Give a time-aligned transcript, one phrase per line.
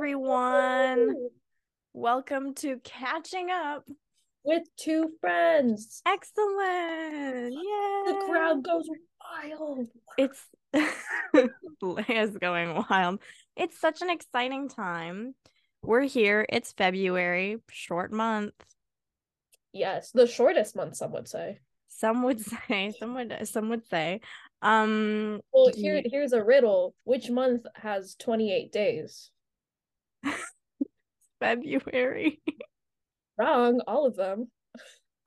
[0.00, 1.14] everyone.
[1.92, 3.86] Welcome to Catching Up
[4.42, 6.00] with two friends.
[6.06, 7.52] Excellent.
[7.52, 8.02] Yeah.
[8.06, 8.88] The crowd goes
[9.20, 9.88] wild.
[10.16, 10.42] It's
[11.82, 13.20] Leia's going wild.
[13.58, 15.34] It's such an exciting time.
[15.82, 16.46] We're here.
[16.48, 18.54] It's February, short month.
[19.74, 21.58] Yes, the shortest month, some would say.
[21.88, 24.22] Some would say, some would some would say.
[24.62, 26.94] Um well here here's a riddle.
[27.04, 29.30] Which month has 28 days?
[31.40, 32.40] February.
[33.38, 34.50] Wrong, all of them.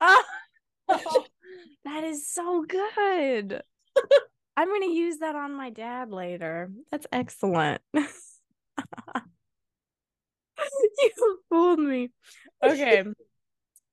[0.00, 1.24] Oh,
[1.84, 3.62] that is so good.
[4.56, 6.70] I'm going to use that on my dad later.
[6.90, 7.82] That's excellent.
[7.94, 8.04] you
[11.50, 12.10] fooled me.
[12.62, 13.04] Okay.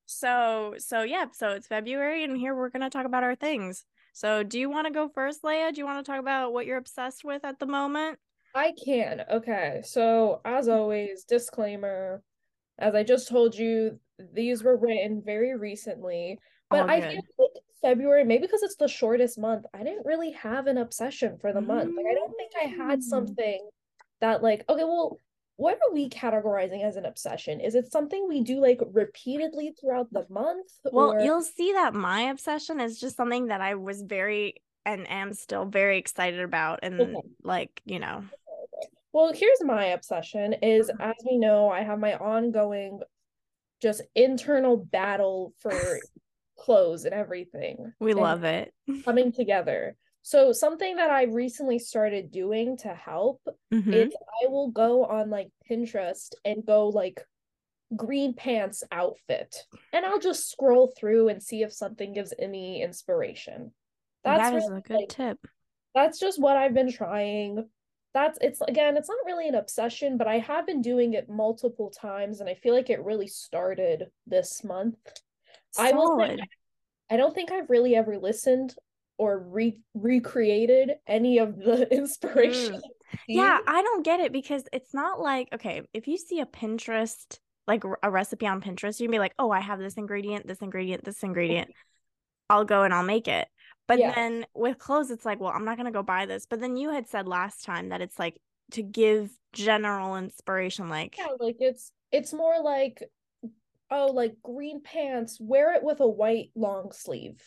[0.06, 3.84] So, so yeah, so it's February and here we're going to talk about our things.
[4.12, 5.72] So, do you want to go first, Leia?
[5.72, 8.18] Do you want to talk about what you're obsessed with at the moment?
[8.54, 9.24] I can.
[9.30, 9.80] Okay.
[9.84, 12.22] So, as always, disclaimer
[12.78, 13.98] as I just told you,
[14.32, 16.38] these were written very recently.
[16.70, 17.50] But I feel like
[17.82, 21.60] February, maybe because it's the shortest month, I didn't really have an obsession for the
[21.60, 21.94] month.
[21.96, 23.02] Like, I don't think I had mm.
[23.02, 23.68] something
[24.20, 25.18] that, like, okay, well,
[25.56, 27.60] what are we categorizing as an obsession?
[27.60, 30.66] Is it something we do like repeatedly throughout the month?
[30.90, 31.20] Well, or...
[31.20, 35.64] you'll see that my obsession is just something that I was very and am still
[35.64, 37.14] very excited about and okay.
[37.42, 38.24] like, you know.
[39.12, 41.02] Well, here's my obsession is mm-hmm.
[41.02, 43.00] as we know, I have my ongoing
[43.80, 45.72] just internal battle for
[46.58, 47.92] clothes and everything.
[48.00, 48.72] We and love it.
[49.04, 49.96] coming together.
[50.22, 53.92] So something that I recently started doing to help mm-hmm.
[53.92, 57.20] is I will go on like Pinterest and go like
[57.96, 59.54] green pants outfit
[59.92, 63.72] and I'll just scroll through and see if something gives any inspiration.
[64.24, 65.38] That's that is really, a good like, tip.
[65.94, 67.68] That's just what I've been trying.
[68.14, 71.90] That's it's again, it's not really an obsession, but I have been doing it multiple
[71.90, 74.96] times and I feel like it really started this month.
[75.72, 75.94] Solid.
[75.94, 76.38] I will say,
[77.10, 78.74] I don't think I've really ever listened
[79.18, 82.74] or re- recreated any of the inspiration.
[82.76, 83.18] Mm.
[83.28, 87.38] Yeah, I don't get it because it's not like okay, if you see a Pinterest
[87.66, 91.04] like a recipe on Pinterest, you'd be like, "Oh, I have this ingredient, this ingredient,
[91.04, 91.70] this ingredient.
[92.50, 93.48] I'll go and I'll make it."
[93.88, 94.14] But yeah.
[94.14, 96.46] then with clothes, it's like, well, I'm not gonna go buy this.
[96.46, 98.40] But then you had said last time that it's like
[98.72, 103.02] to give general inspiration, like yeah, like it's it's more like
[103.92, 107.40] oh, like green pants, wear it with a white long sleeve.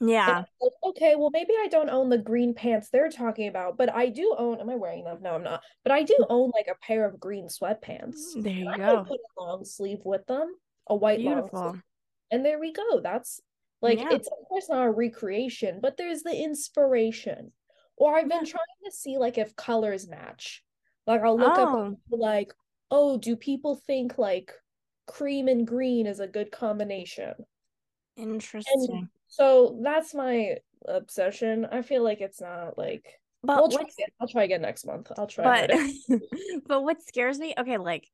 [0.00, 0.44] Yeah.
[0.60, 4.10] Like, okay, well, maybe I don't own the green pants they're talking about, but I
[4.10, 4.60] do own.
[4.60, 5.18] Am I wearing them?
[5.22, 5.62] No, I'm not.
[5.84, 8.16] But I do own like a pair of green sweatpants.
[8.36, 9.04] Mm, there you I go.
[9.04, 10.54] Put a long sleeve with them,
[10.88, 11.48] a white Beautiful.
[11.52, 11.82] long sleeve.
[12.30, 13.00] And there we go.
[13.00, 13.40] That's
[13.82, 14.08] like yeah.
[14.10, 17.52] it's of course not a recreation, but there's the inspiration.
[17.96, 18.52] Or I've been yeah.
[18.52, 20.62] trying to see like if colors match.
[21.06, 21.86] Like I'll look oh.
[21.86, 22.52] up like,
[22.90, 24.52] oh, do people think like
[25.06, 27.34] cream and green is a good combination?
[28.16, 28.88] Interesting.
[28.90, 30.56] And so that's my
[30.86, 31.66] obsession.
[31.70, 34.08] I feel like it's not like but we'll try again.
[34.20, 35.12] I'll try again next month.
[35.16, 35.66] I'll try.
[35.68, 36.20] But
[36.66, 38.10] but what scares me, okay, like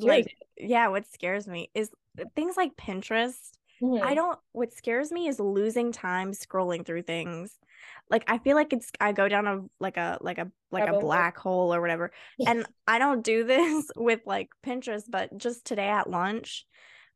[0.00, 3.52] like yeah, what scares me is uh, things like Pinterest.
[3.82, 4.06] Mm-hmm.
[4.06, 7.58] I don't what scares me is losing time scrolling through things.
[8.10, 10.98] Like I feel like it's I go down a like a like a like a
[10.98, 12.12] black hole or whatever.
[12.46, 16.66] and I don't do this with like Pinterest, but just today at lunch,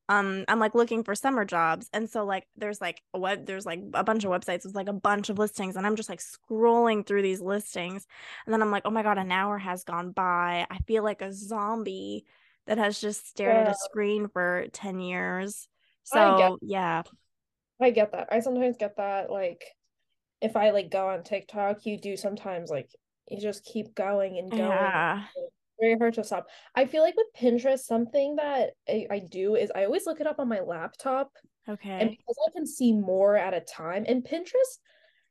[0.08, 3.66] um i'm like looking for summer jobs and so like there's like a web there's
[3.66, 6.20] like a bunch of websites with like a bunch of listings and i'm just like
[6.20, 8.06] scrolling through these listings
[8.46, 11.22] and then i'm like oh my god an hour has gone by i feel like
[11.22, 12.24] a zombie
[12.66, 13.62] that has just stared yeah.
[13.62, 15.68] at a screen for 10 years
[16.08, 17.02] so I yeah
[17.80, 19.64] i get that i sometimes get that like
[20.40, 22.90] if i like go on tiktok you do sometimes like
[23.30, 25.24] you just keep going and going yeah
[25.80, 26.48] very hard to stop.
[26.74, 30.26] I feel like with Pinterest, something that I, I do is I always look it
[30.26, 31.30] up on my laptop.
[31.68, 31.90] Okay.
[31.90, 34.04] And because I can see more at a time.
[34.08, 34.78] And Pinterest,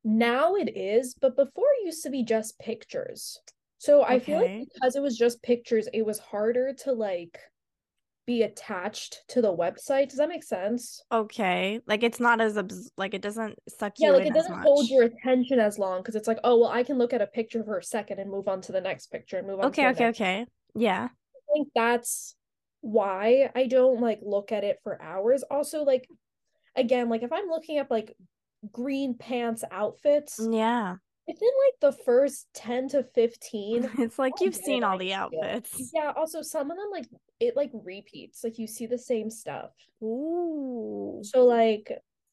[0.04, 3.40] now it is, but before it used to be just pictures.
[3.80, 4.26] So I okay.
[4.26, 7.38] feel like because it was just pictures, it was harder to like
[8.28, 10.10] be attached to the website.
[10.10, 11.02] Does that make sense?
[11.12, 11.80] Okay.
[11.88, 15.06] Like it's not as obs- like it doesn't suck yeah, like it doesn't hold your
[15.06, 17.80] attention as long because it's like, oh well, I can look at a picture for
[17.80, 19.68] a second and move on to the next picture and move on.
[19.68, 20.22] Okay, okay, next.
[20.22, 20.46] okay.
[20.76, 21.06] Yeah.
[21.06, 22.36] I think that's
[22.82, 25.44] why I don't like look at it for hours.
[25.50, 26.08] Also, like
[26.76, 28.14] again, like if I'm looking up like
[28.72, 30.96] green pants outfits, mm, yeah,
[31.28, 36.14] within like the first 10 to 15 it's like you've seen all the outfits yeah
[36.16, 37.06] also some of them like
[37.40, 41.92] it like repeats like you see the same stuff ooh so like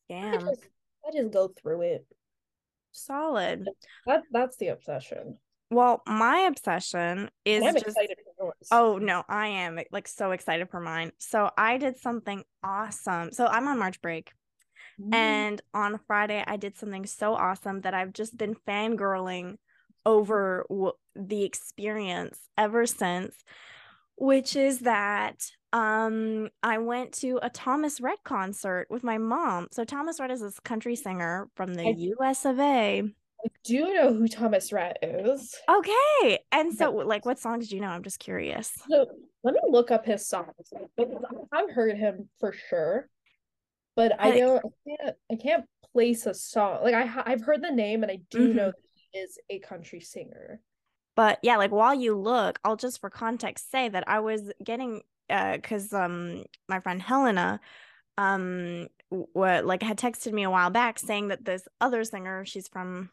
[0.09, 0.69] damn I just,
[1.07, 2.07] I just go through it
[2.93, 3.67] solid
[4.07, 5.39] that that's the obsession
[5.71, 7.97] Well, my obsession is I'm just
[8.71, 11.13] Oh no, I am like so excited for mine.
[11.19, 13.33] So I did something awesome.
[13.33, 14.33] So I'm on March break.
[15.01, 15.15] Mm.
[15.15, 19.57] And on Friday I did something so awesome that I've just been fangirling
[20.07, 23.35] over w- the experience ever since,
[24.17, 29.69] which is that um I went to a Thomas Rhett concert with my mom.
[29.73, 33.03] So Thomas Rhett is this country singer from the I, US of A.
[33.03, 35.55] I do know who Thomas Rhett is.
[35.69, 36.39] Okay.
[36.53, 37.89] And so like what songs do you know?
[37.89, 38.73] I'm just curious.
[38.89, 39.07] So
[39.43, 40.55] let me look up his songs.
[40.97, 43.09] Because I've heard him for sure.
[43.97, 46.79] But I, I don't I can't, I can't place a song.
[46.83, 48.57] Like I I've heard the name and I do mm-hmm.
[48.57, 50.61] know that he is a country singer.
[51.17, 55.03] But yeah, like while you look, I'll just for context say that I was getting
[55.31, 57.61] uh cuz um my friend Helena
[58.19, 62.69] um what like had texted me a while back saying that this other singer, she's
[62.69, 63.11] from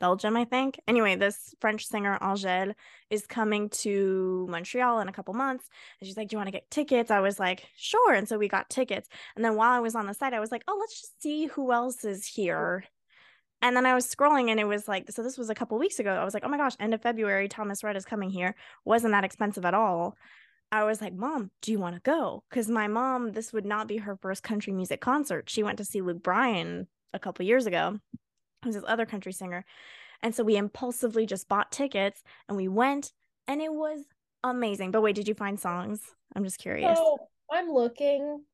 [0.00, 0.80] Belgium, I think.
[0.88, 2.74] Anyway, this French singer Angèle
[3.10, 5.68] is coming to Montreal in a couple months.
[6.00, 7.10] And she's like, Do you want to get tickets?
[7.10, 8.14] I was like, Sure.
[8.14, 9.08] And so we got tickets.
[9.36, 11.46] And then while I was on the site, I was like, Oh, let's just see
[11.46, 12.84] who else is here.
[13.62, 15.98] And then I was scrolling and it was like, so this was a couple weeks
[15.98, 16.14] ago.
[16.14, 18.54] I was like, oh my gosh, end of February, Thomas Rhett is coming here.
[18.84, 20.16] Wasn't that expensive at all.
[20.72, 22.44] I was like, Mom, do you want to go?
[22.48, 25.50] Because my mom, this would not be her first country music concert.
[25.50, 27.98] She went to see Luke Bryan a couple years ago.
[28.64, 29.64] Who's this other country singer.
[30.22, 33.12] And so we impulsively just bought tickets and we went
[33.48, 34.04] and it was
[34.44, 34.90] amazing.
[34.90, 36.02] But wait, did you find songs?
[36.36, 36.96] I'm just curious.
[36.96, 37.18] So
[37.50, 38.44] I'm looking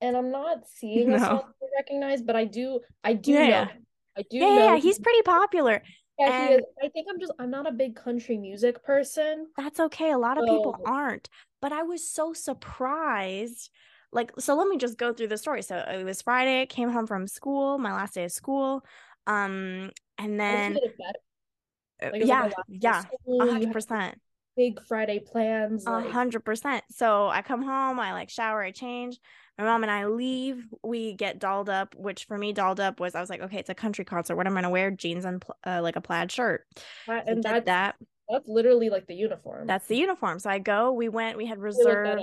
[0.00, 1.16] and I'm not seeing no.
[1.16, 3.64] a song I recognize, but I do I do yeah.
[3.64, 3.70] know.
[4.16, 4.56] I do yeah.
[4.56, 5.82] Yeah, he's pretty popular.
[6.18, 6.64] Yeah, and he is.
[6.82, 9.48] I think I'm just I'm not a big country music person.
[9.56, 10.12] That's okay.
[10.12, 10.56] A lot of so.
[10.56, 11.28] people aren't.
[11.60, 13.70] But I was so surprised.
[14.12, 15.62] Like, so let me just go through the story.
[15.62, 18.84] So it was Friday, I came home from school, my last day of school.
[19.26, 20.78] Um, and then
[22.02, 23.02] uh, like yeah, yeah,
[23.40, 24.20] hundred percent.
[24.56, 25.84] Big Friday plans.
[25.86, 26.84] A hundred percent.
[26.90, 29.18] So I come home, I like shower, I change.
[29.58, 30.66] My mom and I leave.
[30.82, 33.70] We get dolled up, which for me, dolled up was I was like, okay, it's
[33.70, 34.36] a country concert.
[34.36, 34.90] What am I gonna wear?
[34.90, 36.66] Jeans and uh, like a plaid shirt.
[37.06, 37.96] That, and that that
[38.28, 39.66] that's literally like the uniform.
[39.66, 40.38] That's the uniform.
[40.40, 40.92] So I go.
[40.92, 41.36] We went.
[41.36, 42.22] We had reserved.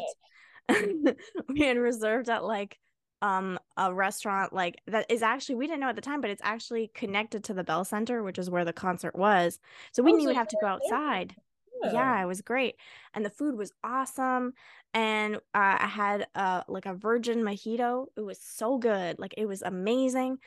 [0.70, 2.78] we had reserved at like
[3.22, 6.42] um a restaurant like that is actually we didn't know at the time but it's
[6.44, 9.60] actually connected to the bell center which is where the concert was
[9.92, 11.36] so we oh, didn't even have to go outside.
[11.84, 12.22] Yeah.
[12.22, 12.76] it was great
[13.14, 14.54] and the food was awesome
[14.94, 19.46] and uh, i had uh like a virgin mojito it was so good like it
[19.46, 20.38] was amazing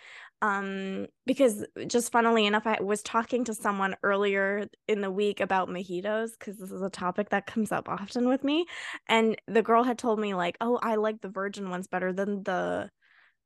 [0.42, 5.68] um because just funnily enough i was talking to someone earlier in the week about
[5.68, 8.66] mojitos because this is a topic that comes up often with me
[9.08, 12.42] and the girl had told me like oh i like the virgin ones better than
[12.42, 12.90] the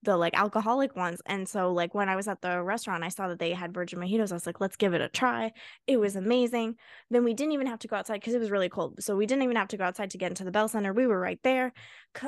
[0.02, 1.20] the like alcoholic ones.
[1.26, 3.98] And so like when I was at the restaurant, I saw that they had virgin
[3.98, 4.30] mojitos.
[4.30, 5.52] I was like, let's give it a try.
[5.86, 6.76] It was amazing.
[7.10, 9.02] Then we didn't even have to go outside because it was really cold.
[9.02, 10.92] So we didn't even have to go outside to get into the Bell Center.
[10.92, 11.72] We were right there.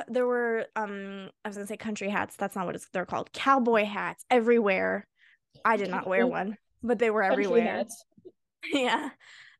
[0.07, 2.35] There were um I was gonna say country hats.
[2.35, 3.31] That's not what it's they're called.
[3.31, 5.07] Cowboy hats everywhere.
[5.63, 7.85] I did not wear one, but they were everywhere.
[8.71, 9.09] yeah.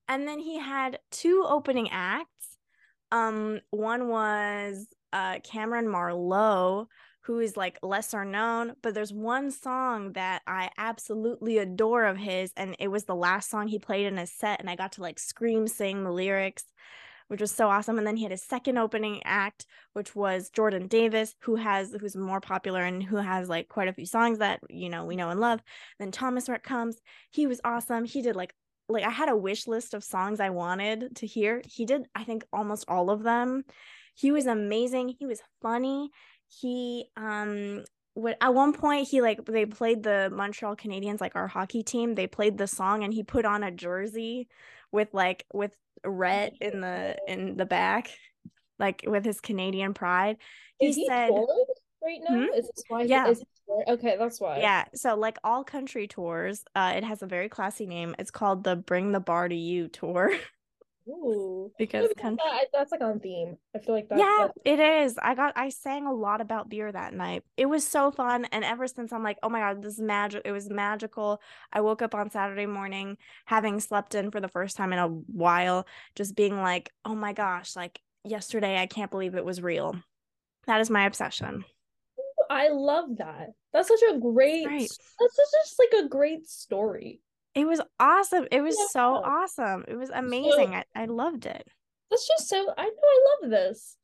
[0.07, 2.27] And then he had two opening acts.
[3.11, 6.87] Um, one was uh Cameron Marlowe
[7.21, 12.51] who is like lesser known, but there's one song that I absolutely adore of his,
[12.57, 15.01] and it was the last song he played in his set, and I got to
[15.01, 16.63] like scream sing the lyrics,
[17.27, 17.99] which was so awesome.
[17.99, 22.15] And then he had his second opening act, which was Jordan Davis, who has who's
[22.15, 25.29] more popular and who has like quite a few songs that you know we know
[25.29, 25.61] and love.
[25.99, 26.97] Then Thomas Rhett comes,
[27.29, 28.05] he was awesome.
[28.05, 28.55] He did like
[28.89, 31.61] like I had a wish list of songs I wanted to hear.
[31.67, 33.63] He did I think almost all of them.
[34.15, 35.15] He was amazing.
[35.19, 36.09] He was funny
[36.59, 37.83] he um
[38.15, 42.15] would, at one point he like they played the Montreal Canadiens like our hockey team.
[42.15, 44.47] They played the song and he put on a jersey
[44.91, 48.09] with like with red in the in the back
[48.79, 50.37] like with his Canadian pride.
[50.77, 51.29] He, he said
[52.03, 52.35] right now?
[52.35, 52.53] Hmm?
[52.53, 53.27] is this why yeah.
[53.27, 53.43] is
[53.87, 54.59] okay that's why.
[54.59, 58.15] Yeah so like all country tours uh it has a very classy name.
[58.19, 60.33] It's called the bring the bar to you tour
[61.11, 62.43] Ooh, because country...
[62.45, 63.57] that, that's like on theme.
[63.75, 64.17] I feel like that.
[64.17, 65.17] Yeah, it is.
[65.21, 67.43] I got I sang a lot about beer that night.
[67.57, 70.43] It was so fun, and ever since I'm like, oh my god, this is magic.
[70.45, 71.41] It was magical.
[71.73, 75.07] I woke up on Saturday morning having slept in for the first time in a
[75.07, 79.95] while, just being like, oh my gosh, like yesterday, I can't believe it was real.
[80.67, 81.65] That is my obsession.
[82.49, 83.49] I love that.
[83.73, 84.67] That's such a great.
[84.67, 87.21] That's just like a great story.
[87.53, 88.47] It was awesome.
[88.51, 88.85] It was yeah.
[88.91, 89.83] so awesome.
[89.87, 90.69] It was amazing.
[90.69, 91.67] So, I, I loved it.
[92.09, 93.97] That's just so I know I love this.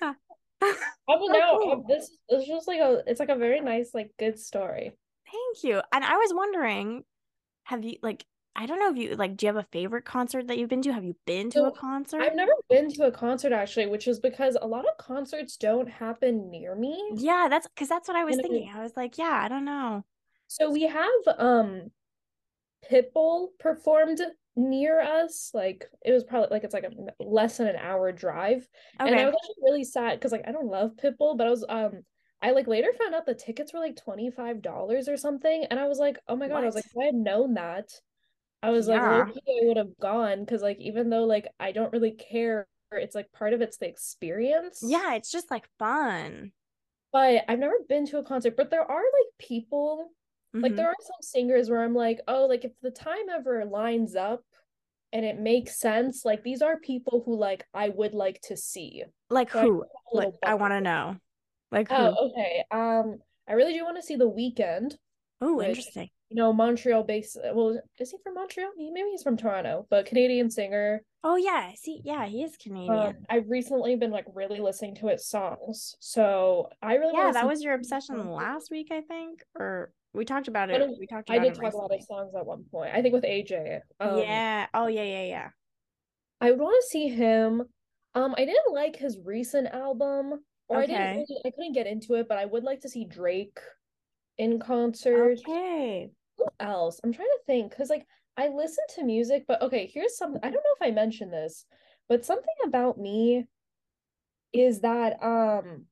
[0.00, 0.14] Ah.
[0.62, 1.84] I will know cool.
[1.86, 4.96] this is just like a it's like a very nice, like good story.
[5.30, 5.82] Thank you.
[5.92, 7.04] And I was wondering,
[7.64, 8.24] have you like
[8.56, 10.82] I don't know if you like do you have a favorite concert that you've been
[10.82, 10.92] to?
[10.92, 12.22] Have you been to so, a concert?
[12.22, 15.88] I've never been to a concert actually, which is because a lot of concerts don't
[15.88, 16.98] happen near me.
[17.16, 18.70] Yeah, that's cuz that's what I was and thinking.
[18.74, 20.04] I, I was like, yeah, I don't know.
[20.46, 21.90] So we have um
[22.90, 24.20] Pitbull performed
[24.56, 25.50] near us.
[25.54, 28.68] Like it was probably like it's like a less than an hour drive.
[29.00, 29.10] Okay.
[29.10, 31.64] And I was actually really sad because like I don't love Pitbull, but I was
[31.68, 32.02] um
[32.42, 35.64] I like later found out the tickets were like $25 or something.
[35.70, 36.64] And I was like, oh my God, what?
[36.64, 37.90] I was like, if I had known that,
[38.62, 39.24] I was yeah.
[39.24, 40.44] like, I would have gone.
[40.44, 43.88] Cause like, even though like I don't really care, it's like part of it's the
[43.88, 44.82] experience.
[44.86, 46.52] Yeah, it's just like fun.
[47.12, 50.10] But I've never been to a concert, but there are like people,
[50.54, 50.62] mm-hmm.
[50.62, 54.14] like there are some singers where I'm like, oh, like if the time ever lines
[54.14, 54.44] up
[55.12, 59.04] and it makes sense, like these are people who like I would like to see.
[59.30, 59.84] Like so who?
[60.12, 61.16] Like I want to know.
[61.70, 61.96] Like who?
[61.96, 62.64] Oh, okay.
[62.70, 63.18] Um,
[63.48, 64.94] I really do want to see the Weeknd.
[65.40, 66.08] Oh, interesting.
[66.30, 67.36] You know, Montreal based.
[67.52, 68.70] Well, is he from Montreal?
[68.76, 71.02] Maybe he's from Toronto, but Canadian singer.
[71.22, 72.92] Oh yeah, see, yeah, he is Canadian.
[72.92, 77.32] Um, I've recently been like really listening to his songs, so I really yeah.
[77.32, 80.80] That was your obsession last week, I think, or we talked about it.
[80.98, 81.28] We talked.
[81.28, 81.86] About I did talk recently.
[81.86, 82.94] about his songs at one point.
[82.94, 83.80] I think with AJ.
[84.00, 84.66] Um, yeah.
[84.72, 85.48] Oh yeah, yeah, yeah.
[86.40, 87.62] I would want to see him.
[88.14, 90.40] Um, I didn't like his recent album.
[90.68, 90.94] Or okay.
[90.94, 93.58] I didn't really, I couldn't get into it, but I would like to see Drake
[94.38, 95.38] in concert.
[95.46, 96.10] Okay.
[96.38, 97.00] Who else?
[97.04, 98.06] I'm trying to think because like
[98.36, 101.66] I listen to music, but okay, here's something I don't know if I mentioned this,
[102.08, 103.46] but something about me
[104.52, 105.86] is that um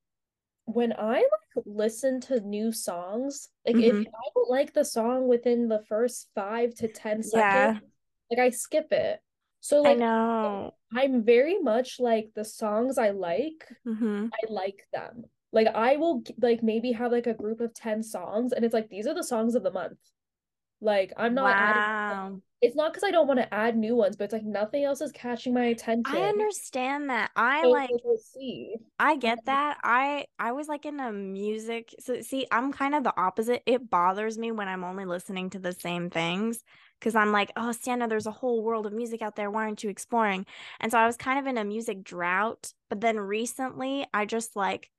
[0.65, 4.01] when I like listen to new songs, like mm-hmm.
[4.01, 7.79] if I don't like the song within the first five to ten seconds, yeah.
[8.29, 9.19] like I skip it.
[9.59, 14.27] So like I know I'm very much like the songs I like, mm-hmm.
[14.33, 15.23] I like them.
[15.53, 18.89] Like I will like maybe have like a group of 10 songs and it's like
[18.89, 19.99] these are the songs of the month.
[20.83, 22.25] Like I'm not wow.
[22.25, 24.85] adding it's not because I don't want to add new ones, but it's like nothing
[24.85, 26.15] else is catching my attention.
[26.15, 27.29] I understand that.
[27.35, 27.89] I so like
[28.23, 28.77] see.
[28.97, 29.79] I get that.
[29.83, 33.63] I I was like in a music so see, I'm kind of the opposite.
[33.65, 36.63] It bothers me when I'm only listening to the same things
[37.01, 39.51] because I'm like, oh, Sienna, there's a whole world of music out there.
[39.51, 40.45] Why aren't you exploring?
[40.79, 42.71] And so I was kind of in a music drought.
[42.89, 44.89] But then recently, I just like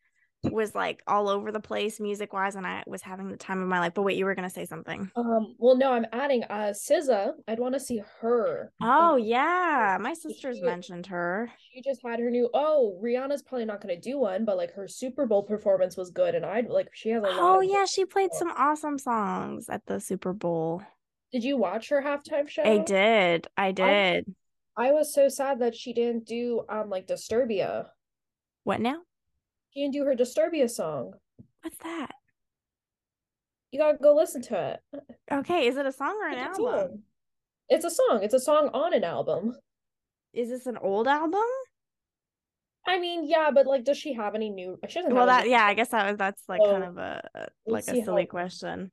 [0.50, 3.68] was like all over the place music wise and I was having the time of
[3.68, 3.92] my life.
[3.94, 5.10] But wait, you were gonna say something.
[5.16, 7.32] Um, well no, I'm adding uh SZA.
[7.48, 8.72] I'd want to see her.
[8.82, 9.98] Oh yeah.
[10.00, 11.50] My sisters she, mentioned her.
[11.72, 14.88] She just had her new oh, Rihanna's probably not gonna do one, but like her
[14.88, 18.32] Super Bowl performance was good and I'd like she has a Oh yeah, she played
[18.32, 20.82] some awesome songs at the Super Bowl.
[21.32, 22.62] Did you watch her halftime show?
[22.62, 23.48] I did.
[23.56, 24.34] I did.
[24.76, 27.86] I, I was so sad that she didn't do um like Disturbia.
[28.64, 29.00] What now?
[29.74, 31.14] She didn't do her Disturbia song.
[31.62, 32.12] What's that?
[33.72, 35.02] You gotta go listen to it.
[35.32, 37.02] Okay, is it a song or an it's album?
[37.70, 38.20] A it's a song.
[38.22, 39.56] It's a song on an album.
[40.32, 41.40] Is this an old album?
[42.86, 44.78] I mean, yeah, but like, does she have any new?
[44.88, 45.14] She doesn't.
[45.14, 48.22] Well, that yeah, I guess that was that's like kind of a like a silly
[48.22, 48.28] how...
[48.28, 48.92] question.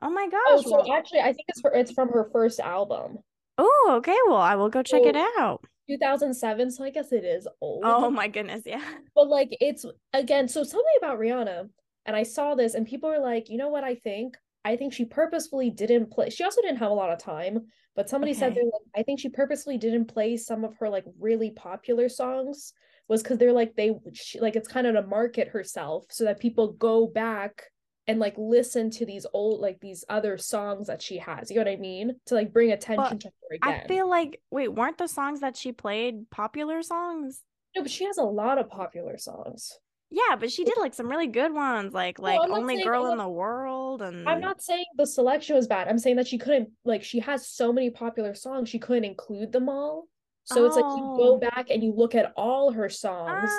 [0.00, 0.40] Oh my oh, gosh.
[0.48, 3.18] Oh, so well, actually, I think it's for it's from her first album.
[3.58, 4.16] Oh, okay.
[4.26, 5.64] Well, I will go check so, it out.
[5.88, 7.82] 2007, so I guess it is old.
[7.84, 8.84] Oh my goodness, yeah.
[9.14, 11.68] But like, it's again, so something about Rihanna,
[12.06, 13.84] and I saw this, and people are like, you know what?
[13.84, 16.30] I think I think she purposefully didn't play.
[16.30, 18.40] She also didn't have a lot of time, but somebody okay.
[18.40, 22.08] said they're like, I think she purposefully didn't play some of her like really popular
[22.08, 22.72] songs
[23.08, 26.40] was because they're like they she, like it's kind of to market herself so that
[26.40, 27.64] people go back
[28.06, 31.50] and like listen to these old like these other songs that she has.
[31.50, 32.16] You know what I mean?
[32.26, 33.82] To like bring attention but to her again.
[33.84, 37.40] I feel like wait, weren't the songs that she played popular songs?
[37.74, 39.72] No, but she has a lot of popular songs.
[40.10, 43.28] Yeah, but she did like some really good ones, like like Only Girl in the
[43.28, 45.88] World and I'm not saying the selection was bad.
[45.88, 49.50] I'm saying that she couldn't like she has so many popular songs, she couldn't include
[49.50, 50.08] them all.
[50.44, 50.66] So oh.
[50.66, 51.38] it's like you go oh.
[51.38, 53.50] back and you look at all her songs.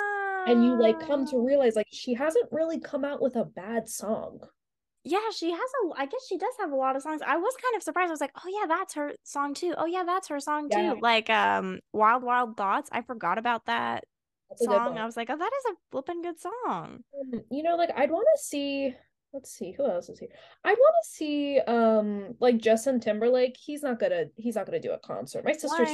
[0.46, 3.88] And you like come to realize like she hasn't really come out with a bad
[3.88, 4.40] song.
[5.04, 7.20] Yeah she has a i guess she does have a lot of songs.
[7.24, 8.08] I was kind of surprised.
[8.08, 9.74] I was like oh yeah that's her song too.
[9.76, 10.78] Oh yeah that's her song too.
[10.78, 10.94] Yeah.
[11.00, 14.04] like um wild wild thoughts i forgot about that
[14.50, 14.98] that's song.
[14.98, 17.00] i was like oh that is a flipping good song.
[17.20, 18.94] Um, you know like i'd want to see
[19.32, 20.30] let's see who else is here?
[20.64, 23.56] I want to see um like justin timberlake.
[23.56, 25.44] He's not gonna he's not gonna do a concert.
[25.44, 25.90] My sister's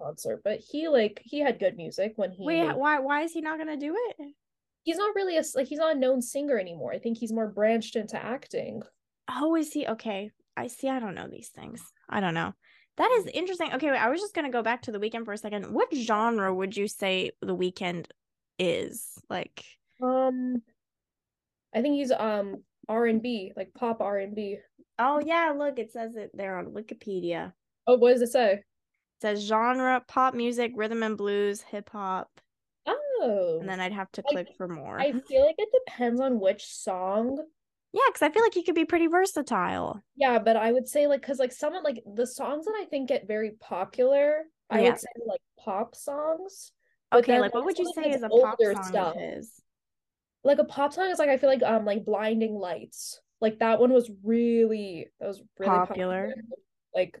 [0.00, 3.40] concert but he like he had good music when he wait why why is he
[3.40, 4.34] not gonna do it?
[4.82, 6.92] He's not really a like he's not a known singer anymore.
[6.92, 8.82] I think he's more branched into acting.
[9.28, 9.86] Oh is he?
[9.86, 10.30] Okay.
[10.56, 11.82] I see i don't know these things.
[12.08, 12.54] I don't know.
[12.96, 13.72] That is interesting.
[13.74, 15.72] Okay wait, i was just gonna go back to the Weeknd for a second.
[15.72, 18.06] What genre would you say the Weeknd
[18.58, 19.18] is?
[19.28, 19.64] Like
[20.02, 20.62] um
[21.74, 24.58] I think he's um R and B, like pop R and B.
[24.98, 27.52] Oh yeah, look, it says it there on Wikipedia.
[27.86, 28.62] Oh, what does it say?
[29.20, 32.40] It says genre, pop music, rhythm and blues, hip hop.
[32.86, 33.58] Oh.
[33.60, 34.98] And then I'd have to click I, for more.
[34.98, 37.38] I feel like it depends on which song.
[37.92, 40.00] Yeah, because I feel like you could be pretty versatile.
[40.16, 42.86] Yeah, but I would say like because like some of like the songs that I
[42.86, 46.72] think get very popular, I would say like pop songs.
[47.12, 49.16] Okay, like what would you say is a pop song stuff.
[50.44, 53.20] Like a pop song is like I feel like um like Blinding Lights.
[53.40, 56.28] Like that one was really that was really popular.
[56.28, 56.34] popular.
[56.94, 57.20] Like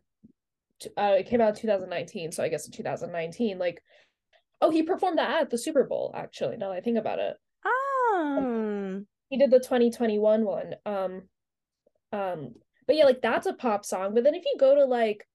[0.96, 3.82] uh, it came out in 2019, so I guess in 2019, like
[4.60, 6.12] oh, he performed that at the Super Bowl.
[6.14, 7.36] Actually, now that I think about it.
[7.64, 9.02] Oh.
[9.28, 10.74] he did the 2021 one.
[10.84, 11.22] Um,
[12.12, 12.54] um,
[12.86, 14.14] but yeah, like that's a pop song.
[14.14, 15.26] But then if you go to like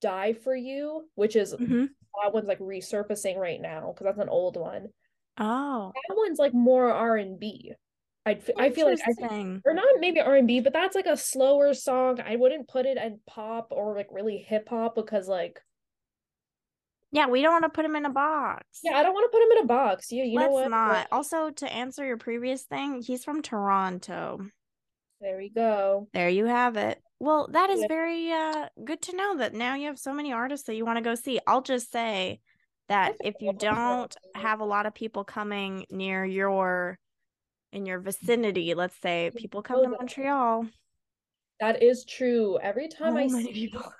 [0.00, 1.86] Die for You, which is mm-hmm.
[2.22, 4.88] that one's like resurfacing right now because that's an old one.
[5.38, 7.72] Oh, that one's like more R and B.
[8.24, 11.16] I I feel like I or not maybe R and B, but that's like a
[11.16, 12.20] slower song.
[12.24, 15.60] I wouldn't put it in pop or like really hip hop because like
[17.10, 18.64] yeah, we don't want to put him in a box.
[18.82, 20.10] Yeah, I don't want to put him in a box.
[20.10, 20.70] Yeah, you Let's know what?
[20.70, 21.08] not.
[21.12, 24.40] Also, to answer your previous thing, he's from Toronto.
[25.20, 26.08] There we go.
[26.14, 27.02] There you have it.
[27.20, 30.66] Well, that is very uh good to know that now you have so many artists
[30.66, 31.38] that you want to go see.
[31.46, 32.40] I'll just say
[32.88, 36.98] that if you don't have a lot of people coming near your
[37.72, 40.66] in your vicinity, let's say people come to Montreal.
[41.60, 42.58] That is true.
[42.60, 43.92] Every time I see people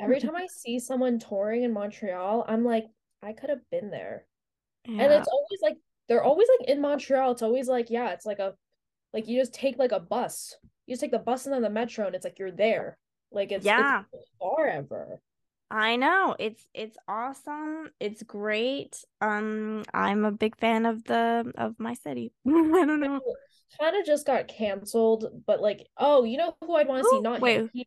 [0.00, 2.86] every time I see someone touring in Montreal, I'm like,
[3.22, 4.26] I could have been there.
[4.86, 5.04] Yeah.
[5.04, 5.76] And it's always like
[6.08, 7.32] they're always like in Montreal.
[7.32, 8.54] It's always like, yeah, it's like a
[9.12, 10.54] like you just take like a bus.
[10.86, 12.98] You just take the bus and then the metro and it's like you're there.
[13.32, 15.20] Like it's yeah it's forever.
[15.70, 16.36] I know.
[16.38, 17.90] It's it's awesome.
[18.00, 19.04] It's great.
[19.20, 22.32] Um I'm a big fan of the of my city.
[22.46, 23.20] I don't know.
[23.80, 27.20] Kind of just got canceled, but like, oh, you know who I'd want to see?
[27.20, 27.56] Not wait.
[27.56, 27.70] Him.
[27.72, 27.86] He,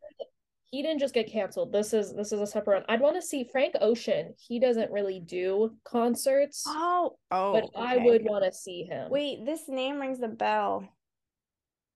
[0.72, 1.72] he didn't just get canceled.
[1.72, 2.86] This is this is a separate one.
[2.90, 4.34] I'd want to see Frank Ocean.
[4.38, 6.64] He doesn't really do concerts.
[6.68, 7.54] Oh, oh.
[7.54, 7.72] But okay.
[7.76, 9.10] I would want to see him.
[9.10, 10.88] Wait, this name rings a bell.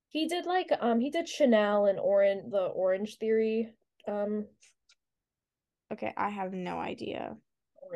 [0.08, 3.74] He did like um he did Chanel and Orange the Orange Theory.
[4.08, 4.46] Um
[5.92, 7.36] Okay, I have no idea.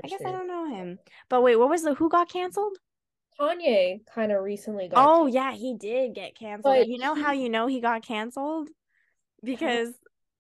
[0.04, 0.22] I guess.
[0.26, 1.00] I don't know him.
[1.30, 2.78] But wait, what was the who got canceled?
[3.40, 5.34] Kanye kind of recently got Oh canceled.
[5.34, 6.76] yeah, he did get canceled.
[6.76, 8.70] But you know how you know he got canceled?
[9.44, 9.94] Because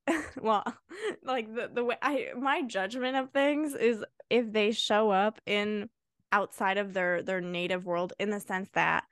[0.42, 0.64] well
[1.24, 5.90] like the the way i my judgment of things is if they show up in
[6.32, 9.04] outside of their their native world in the sense that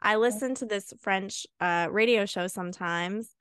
[0.00, 3.34] i listen to this french uh radio show sometimes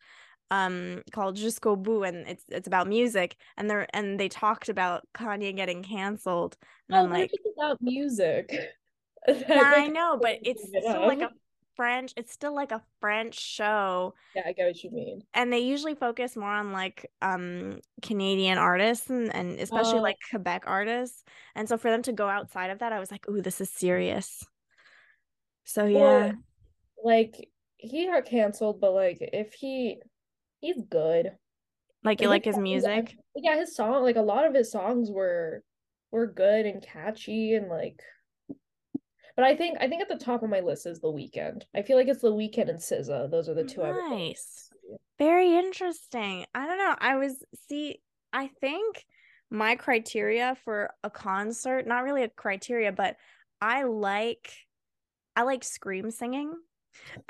[0.52, 5.08] um called Jusqu'au bout and it's it's about music and they're and they talked about
[5.16, 6.58] Kanye getting canceled
[6.90, 8.54] and oh, I'm like about music
[9.28, 11.32] yeah I know but it's still like a
[11.76, 12.14] French.
[12.16, 14.14] It's still like a French show.
[14.36, 15.24] Yeah, I get what you mean.
[15.34, 20.18] And they usually focus more on like um Canadian artists and, and especially uh, like
[20.30, 21.24] Quebec artists.
[21.56, 23.70] And so for them to go outside of that, I was like, ooh, this is
[23.72, 24.46] serious.
[25.64, 26.34] So yeah.
[27.04, 30.02] Like he got canceled, but like if he
[30.62, 31.32] he's good.
[32.04, 33.16] Like you like his music?
[33.36, 35.64] Yeah, his song like a lot of his songs were
[36.12, 38.02] were good and catchy and like
[39.36, 41.64] but I think I think at the top of my list is the Weeknd.
[41.76, 43.32] I feel like it's the Weeknd and SZA.
[43.32, 43.82] Those are the two.
[43.82, 44.70] Nice.
[45.18, 46.46] Very interesting.
[46.54, 46.96] I don't know.
[47.00, 48.02] I was see.
[48.34, 49.06] I think
[49.50, 53.16] my criteria for a concert, not really a criteria, but
[53.62, 54.52] I like,
[55.36, 56.54] I like scream singing,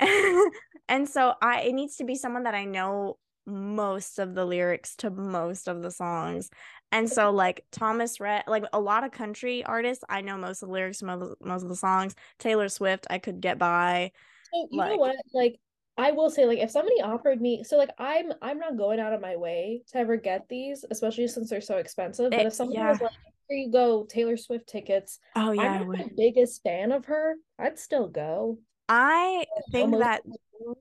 [0.88, 4.94] and so I it needs to be someone that I know most of the lyrics
[4.96, 6.50] to most of the songs
[6.92, 10.68] and so like Thomas Rhett, like a lot of country artists, I know most of
[10.68, 12.14] the lyrics, most, most of the songs.
[12.38, 14.12] Taylor Swift, I could get by.
[14.52, 15.16] So you like, know what?
[15.32, 15.58] Like
[15.96, 19.14] I will say, like if somebody offered me, so like I'm I'm not going out
[19.14, 22.30] of my way to ever get these, especially since they're so expensive.
[22.30, 22.90] But if someone yeah.
[22.90, 23.12] was like,
[23.48, 27.36] "Here you go, Taylor Swift tickets," oh yeah, I'm the biggest fan of her.
[27.58, 28.58] I'd still go.
[28.88, 30.22] I think that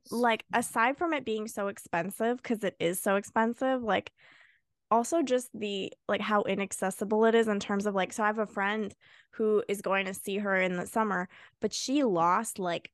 [0.10, 4.12] like aside from it being so expensive because it is so expensive like
[4.92, 8.40] also just the like how inaccessible it is in terms of like so I have
[8.40, 8.94] a friend
[9.32, 11.30] who is going to see her in the summer,
[11.62, 12.92] but she lost like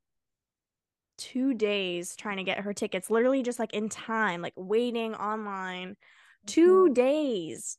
[1.18, 5.96] two days trying to get her tickets, literally just like in time, like waiting online.
[6.46, 6.94] Two mm-hmm.
[6.94, 7.78] days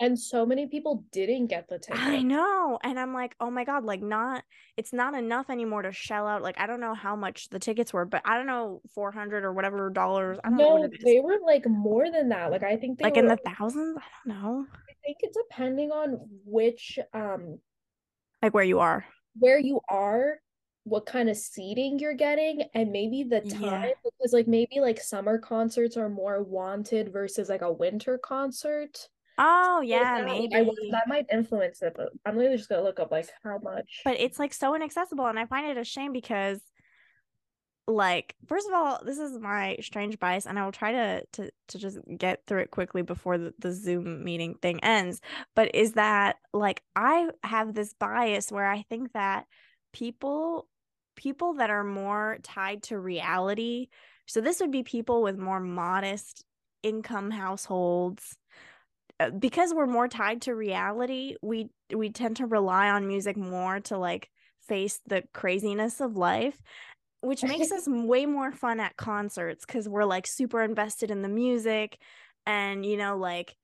[0.00, 2.00] and so many people didn't get the ticket.
[2.00, 4.42] i know and i'm like oh my god like not
[4.76, 7.92] it's not enough anymore to shell out like i don't know how much the tickets
[7.92, 11.38] were but i don't know 400 or whatever dollars i don't no, know they were
[11.44, 13.96] like more than that like i think they like were, in the thousands?
[13.98, 14.66] I don't know.
[14.72, 17.58] I think it's depending on which um
[18.42, 19.04] like where you are.
[19.38, 20.38] where you are
[20.84, 23.90] what kind of seating you're getting and maybe the time yeah.
[24.04, 29.08] because like maybe like summer concerts are more wanted versus like a winter concert.
[29.36, 33.00] Oh yeah, so maybe I, that might influence it, but I'm literally just gonna look
[33.00, 34.02] up like how much.
[34.04, 36.60] But it's like so inaccessible, and I find it a shame because,
[37.88, 41.50] like, first of all, this is my strange bias, and I will try to to
[41.68, 45.20] to just get through it quickly before the, the Zoom meeting thing ends.
[45.56, 49.46] But is that like I have this bias where I think that
[49.92, 50.68] people
[51.16, 53.88] people that are more tied to reality.
[54.26, 56.44] So this would be people with more modest
[56.82, 58.36] income households.
[59.20, 63.80] Uh, because we're more tied to reality, we we tend to rely on music more
[63.80, 64.28] to like
[64.66, 66.60] face the craziness of life,
[67.20, 71.28] which makes us way more fun at concerts cuz we're like super invested in the
[71.28, 71.98] music
[72.46, 73.54] and you know like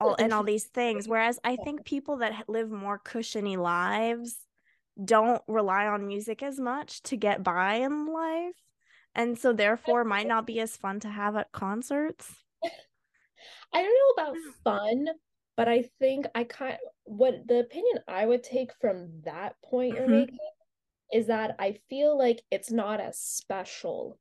[0.00, 1.08] all and all these things.
[1.08, 4.46] Whereas I think people that live more cushiony lives
[5.02, 8.54] don't rely on music as much to get by in life
[9.14, 12.34] and so therefore might not be as fun to have at concerts
[13.72, 15.06] i don't know about fun
[15.56, 20.02] but i think i kind what the opinion i would take from that point you're
[20.02, 20.20] mm-hmm.
[20.20, 20.38] making
[21.12, 24.18] is that i feel like it's not as special.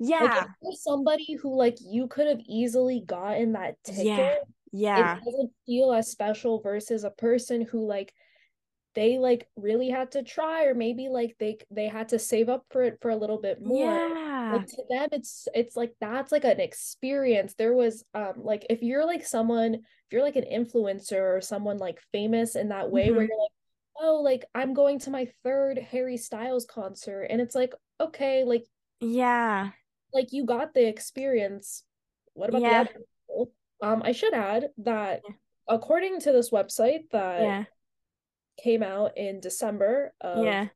[0.00, 0.44] Yeah.
[0.62, 4.34] like somebody who like you could have easily gotten that ticket yeah
[4.72, 5.16] yeah.
[5.16, 8.12] it doesn't feel as special versus a person who like
[8.98, 12.64] they like really had to try or maybe like they they had to save up
[12.68, 13.86] for it for a little bit more.
[13.86, 14.54] Yeah.
[14.54, 17.54] like to them it's it's like that's like an experience.
[17.54, 21.78] There was um like if you're like someone if you're like an influencer or someone
[21.78, 23.16] like famous in that way mm-hmm.
[23.18, 23.52] where you're like
[24.00, 28.64] oh like i'm going to my third harry styles concert and it's like okay like
[29.00, 29.70] yeah.
[30.14, 31.84] like you got the experience.
[32.34, 32.68] What about yeah.
[32.68, 33.52] the other people?
[33.80, 35.22] Um i should add that
[35.68, 37.64] according to this website that yeah
[38.62, 40.68] came out in December of yeah.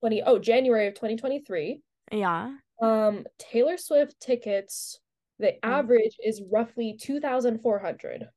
[0.00, 1.80] 20 oh January of 2023.
[2.12, 2.54] Yeah.
[2.82, 4.98] Um Taylor Swift tickets
[5.38, 5.58] the mm.
[5.62, 8.28] average is roughly 2400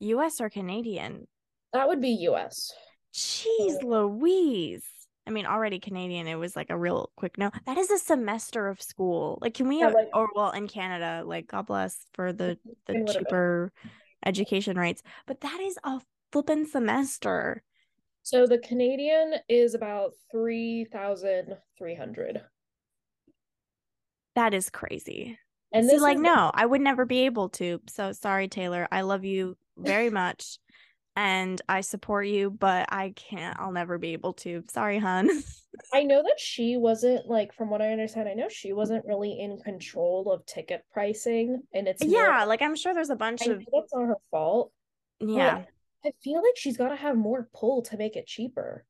[0.00, 1.26] US or Canadian?
[1.72, 2.72] That would be US.
[3.14, 4.84] Jeez Louise.
[5.26, 7.50] I mean, already Canadian, it was like a real quick no.
[7.66, 9.38] That is a semester of school.
[9.40, 13.04] Like, can we, yeah, like, or well, in Canada, like, God bless for the the
[13.12, 13.72] cheaper
[14.24, 16.00] education rates, but that is a
[16.30, 17.62] flippin' semester.
[18.26, 22.42] So the Canadian is about 3,300.
[24.34, 25.38] That is crazy.
[25.72, 27.80] And this is like, no, I would never be able to.
[27.88, 28.88] So sorry, Taylor.
[28.90, 30.58] I love you very much
[31.14, 34.64] and I support you, but I can't, I'll never be able to.
[34.72, 35.30] Sorry, hun.
[35.94, 39.38] I know that she wasn't like, from what I understand, I know she wasn't really
[39.38, 41.62] in control of ticket pricing.
[41.72, 44.16] And it's yeah, more, like I'm sure there's a bunch I of that's not her
[44.32, 44.72] fault.
[45.20, 45.62] Yeah.
[46.04, 48.84] I feel like she's got to have more pull to make it cheaper.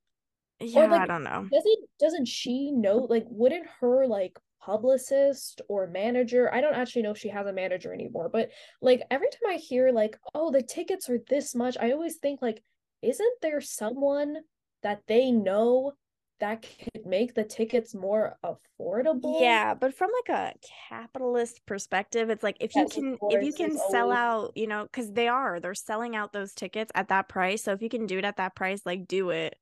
[0.61, 1.49] Yeah, like, I don't know.
[1.53, 7.12] Doesn't doesn't she know like wouldn't her like publicist or manager I don't actually know
[7.12, 10.62] if she has a manager anymore, but like every time I hear like oh the
[10.62, 12.62] tickets are this much, I always think like
[13.03, 14.38] isn't there someone
[14.83, 15.92] that they know
[16.40, 19.40] that could make the tickets more affordable.
[19.40, 20.55] Yeah, but from like a
[20.88, 24.18] capitalist perspective, it's like if yes, you can if you can sell always...
[24.18, 27.62] out, you know, cuz they are, they're selling out those tickets at that price.
[27.62, 29.57] So if you can do it at that price, like do it.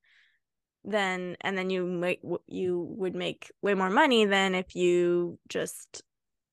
[0.84, 6.02] Then and then you make you would make way more money than if you just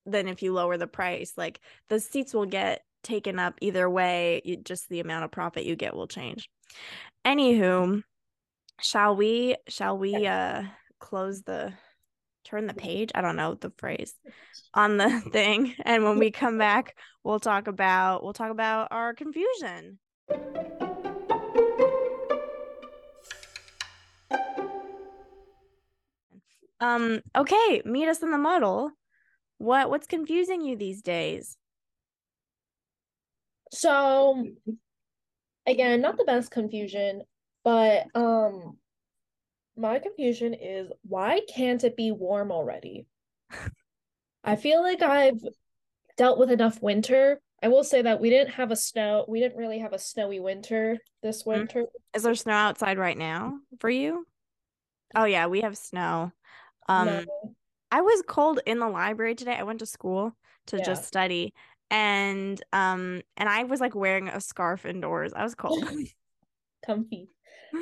[0.06, 1.34] than if you lower the price.
[1.36, 5.66] Like the seats will get taken up either way, you, just the amount of profit
[5.66, 6.50] you get will change.
[7.26, 8.04] Anywho,
[8.80, 10.64] shall we shall we uh
[11.00, 11.74] close the
[12.44, 13.12] turn the page?
[13.14, 14.14] I don't know the phrase
[14.74, 19.14] on the thing and when we come back we'll talk about we'll talk about our
[19.14, 20.00] confusion.
[26.80, 28.92] Um okay meet us in the muddle.
[29.58, 31.58] What what's confusing you these days?
[33.72, 34.48] So
[35.68, 37.22] again not the best confusion
[37.64, 38.78] but um
[39.78, 43.08] my confusion is why can't it be warm already?
[44.44, 45.42] I feel like I've
[46.18, 47.40] dealt with enough winter.
[47.64, 49.26] I will say that we didn't have a snow.
[49.28, 51.60] We didn't really have a snowy winter this mm-hmm.
[51.60, 51.86] winter.
[52.14, 54.26] Is there snow outside right now for you?
[55.16, 56.32] Oh yeah, we have snow.
[56.88, 57.26] Um no.
[57.92, 59.56] I was cold in the library today.
[59.56, 60.36] I went to school
[60.68, 60.84] to yeah.
[60.84, 61.54] just study
[61.90, 65.34] and um and I was like wearing a scarf indoors.
[65.34, 65.84] I was cold.
[66.86, 67.30] Comfy.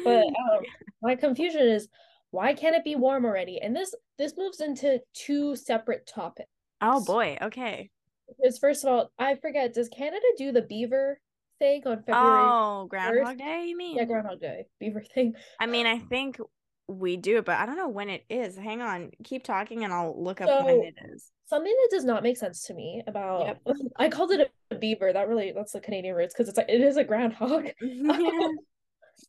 [0.03, 0.63] But um,
[1.01, 1.87] my confusion is
[2.31, 3.59] why can't it be warm already?
[3.59, 6.49] And this this moves into two separate topics.
[6.81, 7.89] Oh boy, okay.
[8.27, 11.19] Because first of all, I forget, does Canada do the beaver
[11.57, 12.45] thing on February?
[12.47, 13.39] Oh, Groundhog 1st?
[13.39, 13.97] Day, you mean?
[13.97, 15.33] Yeah, Groundhog Day, beaver thing.
[15.59, 16.39] I mean, I think
[16.87, 18.57] we do, but I don't know when it is.
[18.57, 21.31] Hang on, keep talking, and I'll look up so, when it is.
[21.47, 23.61] Something that does not make sense to me about yep.
[23.97, 25.13] I called it a beaver.
[25.13, 27.69] That really that's the Canadian roots because it's like it is a groundhog.
[27.81, 28.49] Yeah.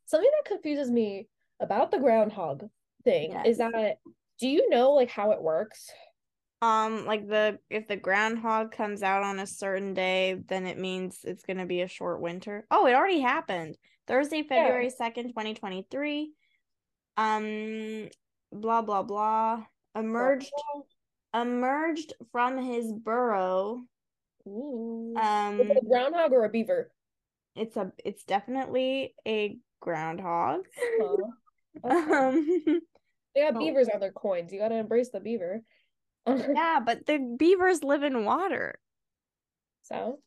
[0.07, 1.29] Something that confuses me
[1.61, 2.69] about the groundhog
[3.05, 3.47] thing yes.
[3.47, 3.99] is that
[4.39, 5.91] do you know like how it works?
[6.63, 11.21] Um, like the if the groundhog comes out on a certain day, then it means
[11.25, 12.67] it's gonna be a short winter.
[12.71, 13.77] Oh, it already happened.
[14.07, 16.33] Thursday, February second, twenty twenty three.
[17.17, 18.09] Um,
[18.53, 19.65] blah blah blah.
[19.95, 20.53] Emerged,
[21.35, 23.83] emerged from his burrow.
[24.47, 25.15] Ooh.
[25.17, 26.91] Um, a groundhog or a beaver?
[27.57, 27.93] It's a.
[28.05, 30.61] It's definitely a groundhog.
[31.01, 31.17] Uh-huh.
[31.91, 32.47] um,
[33.35, 33.59] they got oh.
[33.59, 34.53] beavers on their coins.
[34.53, 35.63] You got to embrace the beaver.
[36.27, 38.79] yeah, but the beavers live in water.
[39.83, 40.19] So,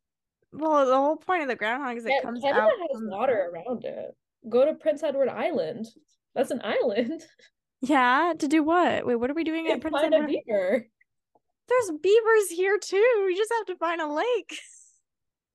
[0.51, 2.71] well, the whole point of the groundhog is it yeah, comes Canada out.
[2.71, 4.15] has water around it.
[4.49, 5.85] Go to Prince Edward Island.
[6.35, 7.21] That's an island.
[7.85, 9.05] Yeah, to do what?
[9.05, 10.23] Wait, what are we doing at Prince Edward?
[10.23, 10.87] A beaver.
[11.67, 13.23] There's beavers here too.
[13.25, 14.57] We just have to find a lake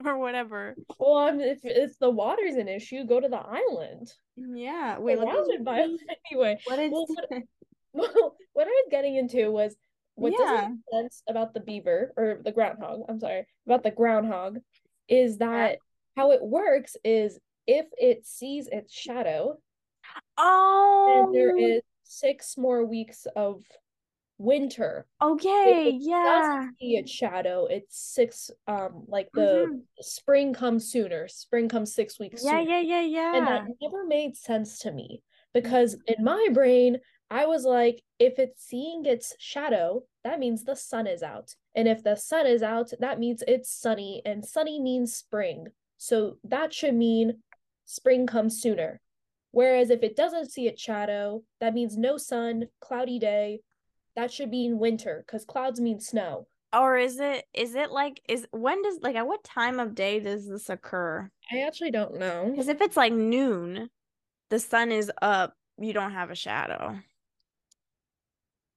[0.04, 0.74] or whatever.
[0.98, 4.12] Well, um, if if the water's an issue, go to the island.
[4.36, 4.98] Yeah.
[4.98, 5.18] Wait.
[5.18, 5.80] Surrounded by
[6.30, 6.58] anyway.
[6.64, 6.92] What is?
[6.92, 7.42] Well, what,
[7.92, 9.76] well, what I was getting into was
[10.14, 10.38] what yeah.
[10.38, 14.58] doesn't make sense about the beaver or the groundhog, I'm sorry, about the groundhog
[15.08, 15.76] is that yeah.
[16.16, 19.58] how it works is if it sees its shadow,
[20.36, 23.62] oh, and there is six more weeks of
[24.38, 25.06] winter.
[25.20, 26.68] Okay, yeah.
[26.80, 27.66] See its shadow.
[27.66, 28.50] It's six.
[28.66, 29.78] Um, like the mm-hmm.
[30.00, 31.28] spring comes sooner.
[31.28, 32.42] Spring comes six weeks.
[32.44, 32.78] Yeah, sooner.
[32.78, 33.36] yeah, yeah, yeah.
[33.36, 35.22] And that never made sense to me
[35.52, 36.98] because in my brain,
[37.30, 41.54] I was like, if it's seeing its shadow, that means the sun is out.
[41.74, 45.66] And if the sun is out, that means it's sunny, and sunny means spring.
[45.98, 47.42] So that should mean
[47.84, 49.00] spring comes sooner.
[49.50, 53.60] Whereas if it doesn't see its shadow, that means no sun, cloudy day.
[54.18, 56.48] That should mean winter because clouds mean snow.
[56.72, 60.20] Or is it is it like is when does like at what time of day
[60.20, 61.30] does this occur?
[61.52, 62.48] I actually don't know.
[62.50, 63.88] Because if it's like noon,
[64.50, 66.98] the sun is up, you don't have a shadow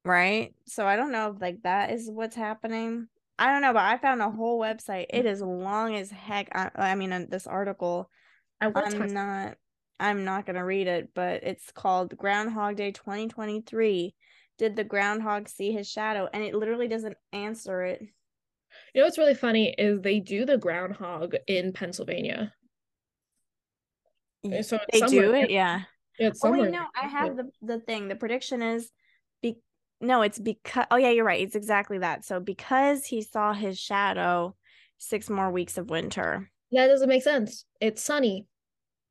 [0.03, 0.53] right?
[0.67, 3.07] So I don't know if like that is what's happening.
[3.39, 5.07] I don't know, but I found a whole website.
[5.09, 6.49] It is long as heck.
[6.53, 8.09] I, I mean, this article.
[8.59, 9.57] I I'm not.
[9.99, 14.15] I'm not gonna read it, but it's called Groundhog Day 2023.
[14.61, 16.29] Did the groundhog see his shadow?
[16.31, 17.99] And it literally doesn't answer it.
[18.93, 22.53] You know what's really funny is they do the groundhog in Pennsylvania.
[24.61, 25.81] So they do it, yeah.
[26.19, 28.07] It's oh wait, no, I have the the thing.
[28.07, 28.91] The prediction is
[29.41, 29.57] be
[29.99, 31.41] no, it's because oh yeah, you're right.
[31.41, 32.23] It's exactly that.
[32.23, 34.55] So because he saw his shadow,
[34.99, 36.51] six more weeks of winter.
[36.71, 37.65] That doesn't make sense.
[37.79, 38.45] It's sunny.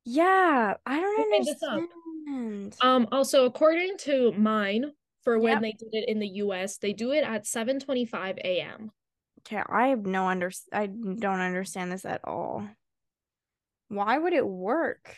[0.05, 2.77] Yeah, I don't understand.
[2.79, 5.61] Um also according to mine for when yep.
[5.61, 8.91] they did it in the US, they do it at 7:25 a.m.
[9.39, 12.67] Okay, I have no under I don't understand this at all.
[13.87, 15.15] Why would it work?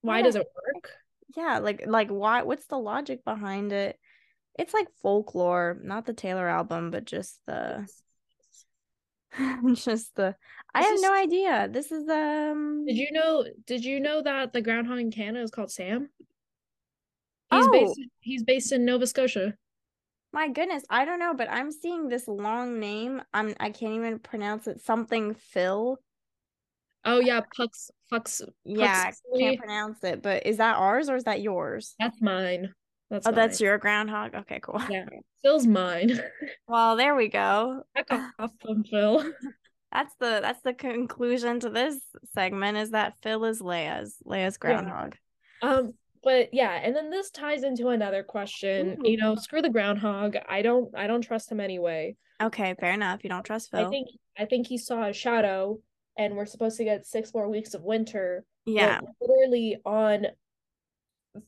[0.00, 0.90] Why does it work?
[1.36, 3.98] yeah like like why what's the logic behind it
[4.58, 7.86] it's like folklore not the taylor album but just the
[9.74, 10.34] just the
[10.74, 14.62] i have no idea this is um did you know did you know that the
[14.62, 16.08] groundhog in canada is called sam
[17.56, 17.70] he's oh.
[17.72, 19.54] based he's based in nova scotia
[20.32, 24.18] my goodness i don't know but i'm seeing this long name i'm i can't even
[24.18, 25.98] pronounce it something phil
[27.06, 28.42] Oh yeah, Pucks Pucks.
[28.64, 31.94] Yeah, I can't pronounce it, but is that ours or is that yours?
[32.00, 32.74] That's mine.
[33.10, 33.36] That's oh, mine.
[33.36, 34.34] that's your groundhog.
[34.34, 34.82] Okay, cool.
[34.90, 35.06] Yeah,
[35.40, 36.20] Phil's mine.
[36.68, 37.84] well, there we go.
[38.10, 39.32] off from Phil.
[39.92, 41.98] That's the that's the conclusion to this
[42.34, 45.14] segment is that Phil is Leia's Leia's groundhog.
[45.62, 45.70] Yeah.
[45.70, 45.94] Um,
[46.26, 48.98] but yeah, and then this ties into another question.
[48.98, 49.08] Ooh.
[49.08, 50.34] You know, screw the groundhog.
[50.48, 52.16] I don't I don't trust him anyway.
[52.42, 53.20] Okay, fair enough.
[53.22, 53.86] You don't trust Phil.
[53.86, 55.78] I think I think he saw a shadow
[56.18, 58.44] and we're supposed to get six more weeks of winter.
[58.64, 58.98] Yeah.
[59.20, 60.26] literally on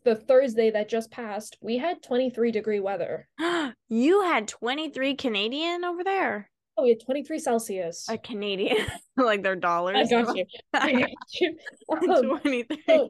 [0.04, 3.26] the Thursday that just passed, we had 23 degree weather.
[3.88, 6.50] you had 23 Canadian over there?
[6.78, 8.06] Oh, we had 23 Celsius.
[8.08, 8.86] A Canadian,
[9.16, 9.96] like their dollars.
[9.96, 10.44] I got you.
[10.72, 11.10] I got
[11.40, 11.58] you.
[11.90, 12.82] Um, 23.
[12.86, 13.08] So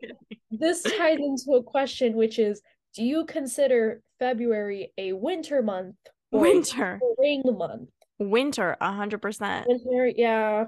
[0.50, 2.62] this ties into a question, which is
[2.94, 5.96] Do you consider February a winter month?
[6.32, 6.98] winter.
[7.14, 7.90] spring month?
[8.18, 9.64] Winter, 100%.
[9.66, 10.64] Winter, yeah.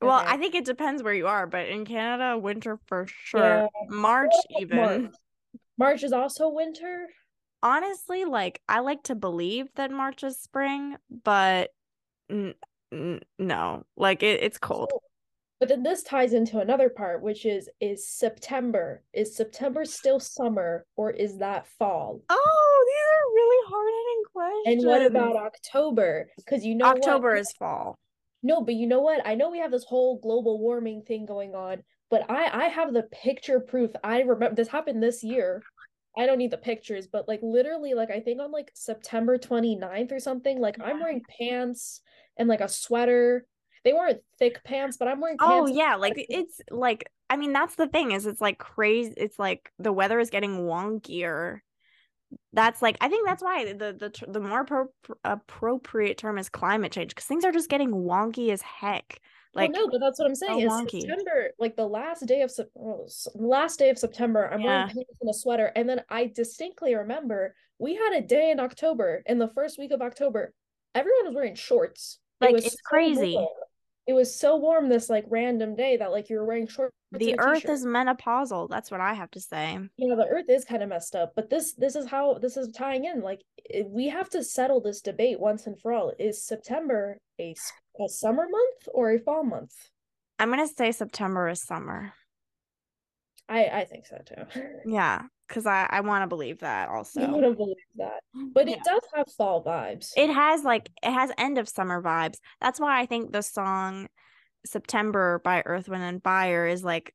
[0.00, 0.28] Well, okay.
[0.30, 3.40] I think it depends where you are, but in Canada, winter for sure.
[3.40, 3.66] Yeah.
[3.88, 4.76] March even.
[4.76, 5.12] March.
[5.78, 7.06] March is also winter.
[7.62, 11.70] Honestly, like I like to believe that March is spring, but
[12.32, 12.54] n-
[12.92, 14.90] n- no, like it, it's cold.
[15.60, 19.04] But then this ties into another part, which is is September.
[19.12, 22.20] Is September still summer or is that fall?
[22.28, 24.84] Oh, these are really hard hitting questions.
[24.84, 26.28] And what about October?
[26.36, 27.38] Because you know October what?
[27.38, 27.96] is fall.
[28.42, 29.24] No, but you know what?
[29.24, 32.92] I know we have this whole global warming thing going on, but I I have
[32.92, 33.92] the picture proof.
[34.02, 35.62] I remember this happened this year.
[36.18, 40.10] I don't need the pictures, but like literally like I think on like September 29th
[40.10, 42.00] or something, like I'm wearing pants
[42.36, 43.46] and like a sweater
[43.84, 47.74] they weren't thick pants, but I'm wearing Oh yeah, like it's like I mean that's
[47.74, 51.58] the thing is it's like crazy it's like the weather is getting wonkier.
[52.52, 56.92] That's like I think that's why the the the more pro- appropriate term is climate
[56.92, 59.20] change because things are just getting wonky as heck.
[59.54, 60.66] Like well, no, but that's what I'm saying.
[60.66, 64.66] So is September, like the last day of oh, last day of September, I'm yeah.
[64.66, 68.60] wearing pants and a sweater, and then I distinctly remember we had a day in
[68.60, 70.54] October, in the first week of October,
[70.94, 72.18] everyone was wearing shorts.
[72.40, 73.34] Like it it's so crazy.
[73.34, 73.52] Cool
[74.06, 76.94] it was so warm this like random day that like you were wearing shorts.
[77.12, 78.68] The earth is menopausal.
[78.68, 79.78] That's what I have to say.
[79.96, 82.56] You know, the earth is kind of messed up, but this this is how this
[82.56, 83.20] is tying in.
[83.20, 83.42] Like
[83.86, 86.12] we have to settle this debate once and for all.
[86.18, 87.54] Is September a,
[88.00, 89.72] a summer month or a fall month?
[90.38, 92.12] I'm gonna say September is summer.
[93.48, 94.60] I I think so too.
[94.84, 97.20] Yeah, because I I want to believe that also.
[97.20, 98.22] I want to believe that,
[98.54, 98.76] but yeah.
[98.76, 100.10] it does have fall vibes.
[100.16, 102.38] It has like it has end of summer vibes.
[102.60, 104.08] That's why I think the song
[104.64, 107.14] September by Earth Wind and Fire is like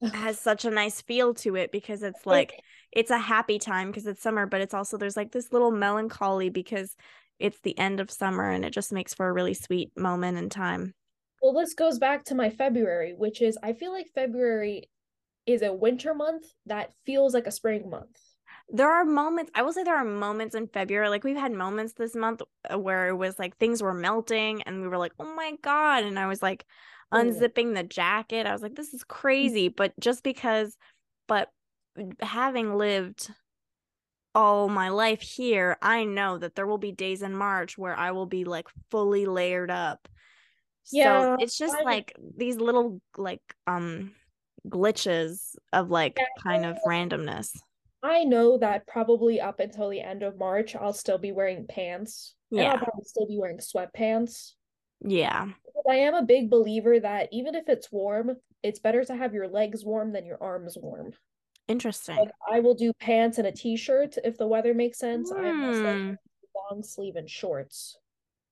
[0.12, 4.06] has such a nice feel to it because it's like it's a happy time because
[4.06, 6.96] it's summer, but it's also there's like this little melancholy because
[7.38, 10.48] it's the end of summer and it just makes for a really sweet moment in
[10.48, 10.94] time.
[11.42, 14.88] Well, this goes back to my February, which is I feel like February
[15.48, 18.20] is a winter month that feels like a spring month.
[18.68, 21.94] There are moments, I will say there are moments in February, like we've had moments
[21.94, 25.34] this month uh, where it was like things were melting and we were like, oh
[25.34, 26.04] my God.
[26.04, 26.66] And I was like
[27.12, 28.46] unzipping the jacket.
[28.46, 29.68] I was like, this is crazy.
[29.68, 30.76] But just because,
[31.26, 31.48] but
[32.20, 33.30] having lived
[34.34, 38.10] all my life here, I know that there will be days in March where I
[38.10, 40.08] will be like fully layered up.
[40.92, 41.82] Yeah, so it's just I...
[41.84, 44.12] like these little like um
[44.66, 46.42] glitches of like yeah.
[46.42, 47.56] kind of randomness.
[48.02, 52.34] I know that probably up until the end of March, I'll still be wearing pants.
[52.50, 52.72] Yeah.
[52.72, 54.52] I'll probably still be wearing sweatpants.
[55.00, 55.46] Yeah.
[55.84, 59.34] But I am a big believer that even if it's warm, it's better to have
[59.34, 61.12] your legs warm than your arms warm.
[61.66, 62.16] Interesting.
[62.16, 65.30] Like I will do pants and a t-shirt if the weather makes sense.
[65.30, 65.44] Mm.
[65.44, 66.18] I'm just like
[66.70, 67.98] long sleeve and shorts.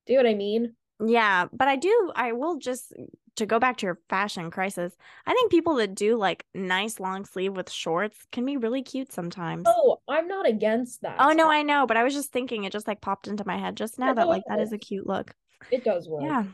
[0.06, 0.74] Do you know what I mean?
[1.04, 2.92] Yeah, but I do I will just
[3.36, 4.96] to go back to your fashion crisis,
[5.26, 9.12] I think people that do like nice long sleeve with shorts can be really cute
[9.12, 9.64] sometimes.
[9.66, 11.16] Oh, I'm not against that.
[11.18, 13.58] Oh no, I know, but I was just thinking it just like popped into my
[13.58, 15.34] head just now that like that is a cute look.
[15.70, 16.22] It does work.
[16.22, 16.44] Yeah.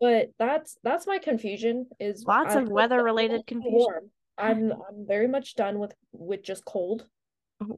[0.00, 3.78] But that's that's my confusion is lots of weather related confusion.
[3.78, 4.10] Warm.
[4.38, 7.06] I'm I'm very much done with with just cold.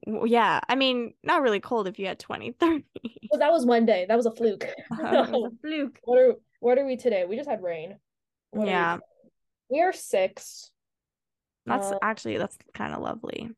[0.07, 2.85] Yeah, I mean, not really cold if you had 20, 30.
[3.31, 4.07] Well, that was one day.
[4.09, 4.69] That was a fluke.
[4.93, 5.99] Uh, was a fluke.
[6.05, 7.25] What are what are we today?
[7.25, 7.97] We just had rain.
[8.53, 8.99] What yeah.
[9.69, 9.79] We?
[9.79, 9.83] we?
[9.83, 10.71] are six.
[11.67, 13.51] That's uh, actually that's kind of lovely.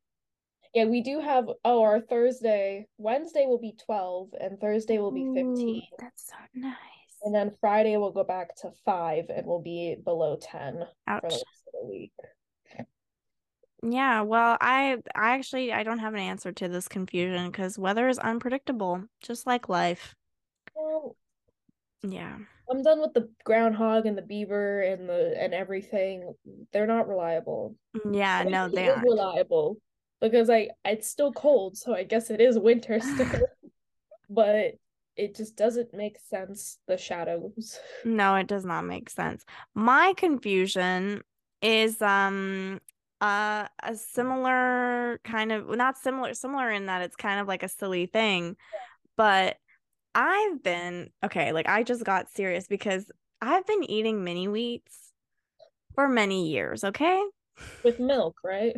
[0.75, 5.25] Yeah, we do have oh our Thursday, Wednesday will be 12 and Thursday will be
[5.35, 5.69] 15.
[5.69, 6.75] Ooh, that's so nice.
[7.23, 11.21] And then Friday we'll go back to 5 and we'll be below 10 Ouch.
[11.23, 12.13] for the rest of the week.
[13.87, 18.09] Yeah, well, I I actually I don't have an answer to this confusion because weather
[18.09, 20.15] is unpredictable, just like life.
[20.75, 21.17] Well,
[22.03, 22.39] yeah.
[22.71, 26.35] I'm done with the groundhog and the beaver and the and everything.
[26.73, 27.77] They're not reliable.
[27.97, 29.79] Mm, yeah, no, they are reliable
[30.21, 33.41] because I it's still cold, so I guess it is winter still.
[34.31, 34.75] but
[35.17, 37.79] it just doesn't make sense the shadows.
[38.05, 39.45] No, it does not make sense.
[39.75, 41.23] My confusion
[41.63, 42.81] is um
[43.21, 47.69] uh a similar kind of not similar similar in that it's kind of like a
[47.69, 48.57] silly thing,
[49.17, 49.57] but
[50.15, 55.13] I've been okay, like I just got serious because I've been eating mini wheats
[55.95, 57.23] for many years, okay?
[57.83, 58.77] With milk, right?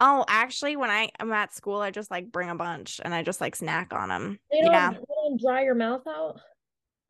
[0.00, 3.22] Oh, actually, when I am at school, I just like bring a bunch and I
[3.22, 4.38] just like snack on them.
[4.50, 4.90] They don't, yeah.
[4.92, 6.40] They don't dry your mouth out.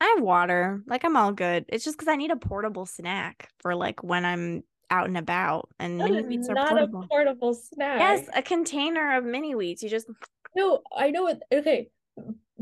[0.01, 0.81] I have water.
[0.87, 1.65] Like I'm all good.
[1.69, 5.69] It's just because I need a portable snack for like when I'm out and about.
[5.79, 7.03] And that mini wheats are not portable.
[7.03, 7.99] a portable snack.
[7.99, 9.83] Yes, a container of mini wheats.
[9.83, 10.07] You just
[10.55, 10.81] no.
[10.93, 11.41] I know it.
[11.53, 11.89] Okay,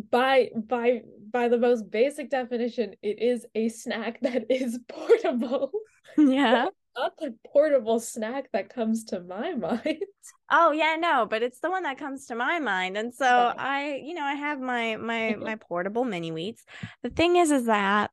[0.09, 5.71] by by by the most basic definition, it is a snack that is portable.
[6.17, 6.67] Yeah.
[6.97, 10.03] Not the portable snack that comes to my mind.
[10.51, 12.97] Oh yeah, no, but it's the one that comes to my mind.
[12.97, 13.53] And so.
[13.57, 16.63] I, you know, I have my my my portable mini wheats.
[17.03, 18.11] The thing is is that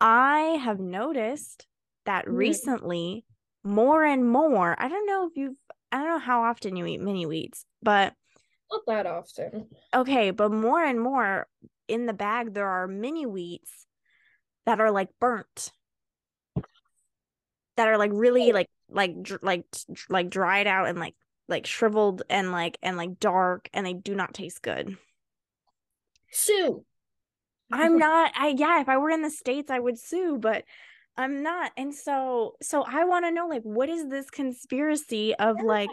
[0.00, 1.66] I have noticed
[2.06, 2.36] that mm.
[2.36, 3.24] recently
[3.62, 5.56] more and more, I don't know if you've
[5.92, 8.14] I don't know how often you eat mini wheats, but
[8.72, 9.68] not that often.
[9.94, 11.46] Okay, but more and more
[11.88, 13.86] in the bag there are mini wheats
[14.66, 15.72] that are like burnt.
[17.76, 18.54] That are like really oh.
[18.54, 19.64] like like like
[20.08, 21.14] like dried out and like
[21.48, 24.96] like shriveled and like and like dark and they do not taste good.
[26.30, 26.84] Sue.
[27.70, 30.64] I'm not I yeah, if I were in the states I would sue, but
[31.16, 31.72] I'm not.
[31.76, 35.64] And so so I want to know like what is this conspiracy of yeah.
[35.64, 35.90] like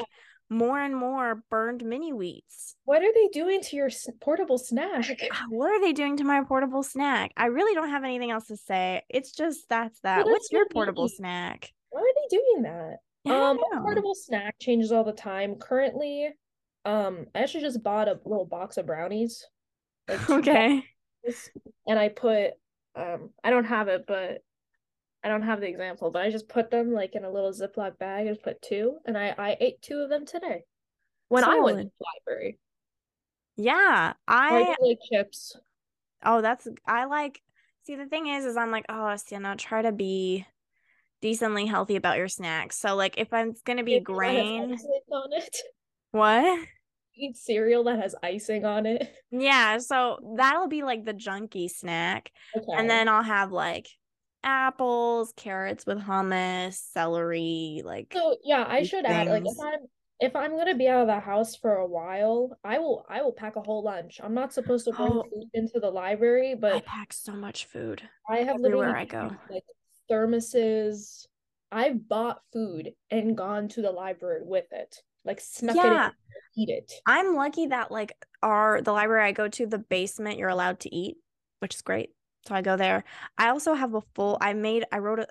[0.49, 2.75] more and more burned mini wheats.
[2.85, 3.89] What are they doing to your
[4.19, 5.05] portable snack?
[5.49, 7.31] What are they doing to my portable snack?
[7.37, 9.03] I really don't have anything else to say.
[9.09, 10.25] It's just that's that.
[10.25, 11.71] Well, What's your portable snack?
[11.89, 12.97] Why are they doing that?
[13.31, 15.55] Um, portable snack changes all the time.
[15.55, 16.29] Currently,
[16.85, 19.45] um, I actually just bought a little box of brownies.
[20.07, 20.83] Like okay.
[21.23, 21.49] Boxes,
[21.87, 22.51] and I put
[22.95, 24.39] um, I don't have it, but
[25.23, 27.97] I don't have the example, but I just put them like in a little Ziploc
[27.97, 28.27] bag.
[28.27, 30.63] And I put two, and I I ate two of them today
[31.27, 31.57] when Solid.
[31.57, 32.59] I went to the library.
[33.57, 35.57] Yeah, I, I like chips.
[36.23, 37.41] Oh, that's I like.
[37.83, 40.45] See, the thing is, is I'm like, oh, Sienna, try to be
[41.21, 42.77] decently healthy about your snacks.
[42.77, 44.77] So, like, if I'm gonna be grain
[45.11, 45.57] on it,
[46.11, 46.67] what?
[47.17, 49.13] Eat cereal that has icing on it.
[49.29, 52.65] Yeah, so that'll be like the junky snack, okay.
[52.77, 53.87] and then I'll have like
[54.43, 59.15] apples, carrots with hummus, celery, like So yeah, I should things.
[59.15, 59.79] add like if I'm
[60.19, 63.31] if I'm gonna be out of the house for a while, I will I will
[63.31, 64.19] pack a whole lunch.
[64.21, 67.65] I'm not supposed to bring oh, food into the library, but I pack so much
[67.65, 68.01] food.
[68.29, 69.31] I have everywhere I go.
[69.49, 69.63] Like
[70.11, 71.25] thermoses.
[71.71, 74.97] I've bought food and gone to the library with it.
[75.23, 76.07] Like snuck yeah.
[76.07, 76.13] it
[76.57, 76.91] in, eat it.
[77.05, 80.93] I'm lucky that like our the library I go to, the basement you're allowed to
[80.93, 81.17] eat,
[81.59, 82.09] which is great.
[82.47, 83.03] So I go there.
[83.37, 85.27] I also have a full I made I wrote a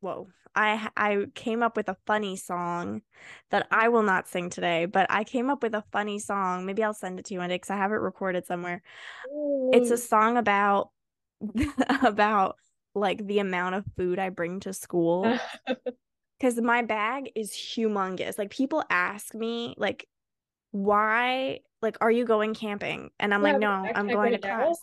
[0.00, 0.28] whoa.
[0.54, 3.02] I I came up with a funny song
[3.50, 6.66] that I will not sing today, but I came up with a funny song.
[6.66, 8.82] Maybe I'll send it to you one day because I have it recorded somewhere.
[9.30, 9.70] Ooh.
[9.72, 10.90] It's a song about
[12.02, 12.56] about
[12.94, 15.38] like the amount of food I bring to school.
[16.40, 18.38] Cause my bag is humongous.
[18.38, 20.06] Like people ask me, like,
[20.70, 23.10] why, like, are you going camping?
[23.18, 24.78] And I'm yeah, like, no, I'm going to class.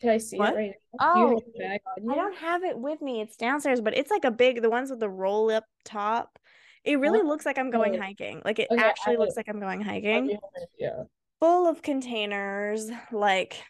[0.00, 0.54] Can I see what?
[0.54, 1.14] it right now?
[1.14, 3.20] Oh, do I don't have it with me.
[3.20, 6.38] It's downstairs, but it's like a big, the ones with the roll up top.
[6.84, 8.40] It really looks like I'm going hiking.
[8.44, 10.38] Like it okay, actually looks like I'm going hiking.
[10.78, 11.02] Yeah.
[11.40, 12.90] Full of containers.
[13.10, 13.62] Like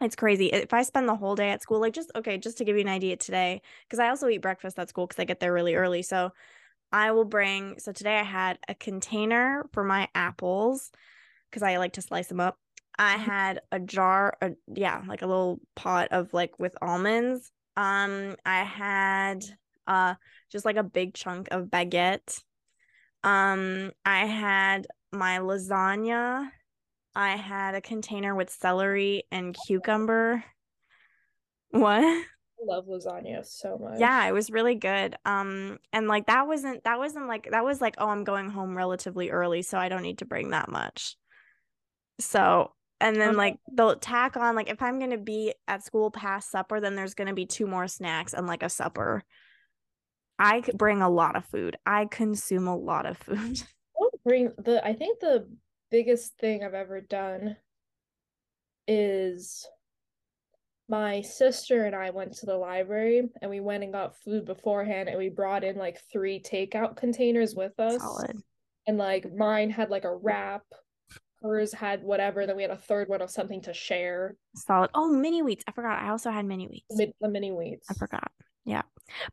[0.00, 0.46] it's crazy.
[0.46, 2.82] If I spend the whole day at school, like just okay, just to give you
[2.82, 5.74] an idea today, because I also eat breakfast at school because I get there really
[5.74, 6.02] early.
[6.02, 6.30] So
[6.90, 10.90] I will bring, so today I had a container for my apples
[11.50, 12.58] because I like to slice them up.
[12.98, 17.50] I had a jar, a, yeah, like a little pot of like with almonds.
[17.76, 19.44] Um, I had
[19.86, 20.14] uh
[20.50, 22.42] just like a big chunk of baguette.
[23.22, 26.50] Um, I had my lasagna.
[27.16, 30.44] I had a container with celery and cucumber.
[31.70, 32.04] What?
[32.04, 32.24] I
[32.64, 33.98] love lasagna so much.
[33.98, 35.16] Yeah, it was really good.
[35.24, 38.76] Um, and like that wasn't that wasn't like that was like, oh, I'm going home
[38.76, 41.16] relatively early, so I don't need to bring that much.
[42.20, 46.50] So and then like they'll tack on like if i'm gonna be at school past
[46.50, 49.22] supper then there's gonna be two more snacks and like a supper
[50.38, 53.62] i bring a lot of food i consume a lot of food
[54.00, 55.48] I bring the i think the
[55.90, 57.56] biggest thing i've ever done
[58.86, 59.66] is
[60.88, 65.08] my sister and I went to the library and we went and got food beforehand
[65.08, 68.02] and we brought in like three takeout containers with us.
[68.02, 68.42] Solid.
[68.86, 70.62] And like mine had like a wrap
[71.44, 72.46] hers had whatever.
[72.46, 74.36] Then we had a third one of something to share.
[74.56, 74.90] Solid.
[74.94, 75.62] Oh, mini wheats.
[75.68, 76.02] I forgot.
[76.02, 76.96] I also had mini wheats.
[76.96, 77.86] The, the mini wheats.
[77.90, 78.32] I forgot.
[78.64, 78.82] Yeah.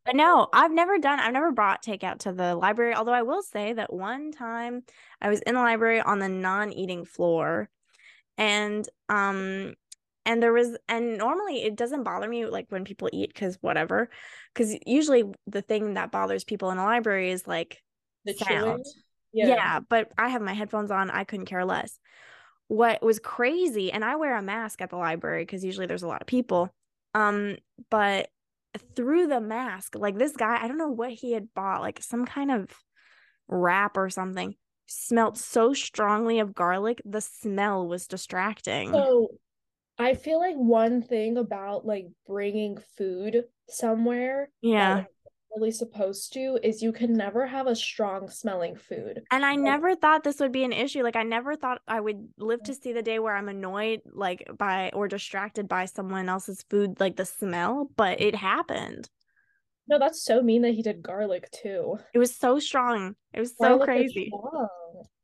[0.06, 2.94] But no, I've never done, I've never brought takeout to the library.
[2.94, 4.84] Although I will say that one time
[5.22, 7.70] I was in the library on the non eating floor
[8.38, 9.74] and, um,
[10.26, 14.10] and there was, and normally it doesn't bother me like when people eat because whatever.
[14.54, 17.82] Because usually the thing that bothers people in a library is like
[18.26, 18.84] the sound.
[18.84, 18.84] Chewing?
[19.34, 19.48] Yeah.
[19.48, 21.10] yeah, but I have my headphones on.
[21.10, 21.98] I couldn't care less.
[22.68, 26.08] What was crazy, and I wear a mask at the library because usually there's a
[26.08, 26.74] lot of people.
[27.14, 27.58] Um,
[27.90, 28.30] but
[28.96, 32.26] through the mask, like this guy, I don't know what he had bought, like some
[32.26, 32.70] kind of
[33.48, 34.56] wrap or something,
[34.88, 37.02] smelled so strongly of garlic.
[37.06, 38.94] The smell was distracting.
[38.94, 39.28] So
[39.98, 45.04] I feel like one thing about like bringing food somewhere, yeah,
[45.56, 49.22] really supposed to is you can never have a strong smelling food.
[49.32, 51.04] And I like, never thought this would be an issue.
[51.04, 52.82] Like I never thought I would live to mm-hmm.
[52.82, 57.16] see the day where I'm annoyed like by or distracted by someone else's food like
[57.16, 59.10] the smell, but it happened.
[59.88, 61.98] No, that's so mean that he did garlic too.
[62.14, 63.16] It was so strong.
[63.34, 64.32] It was so garlic crazy.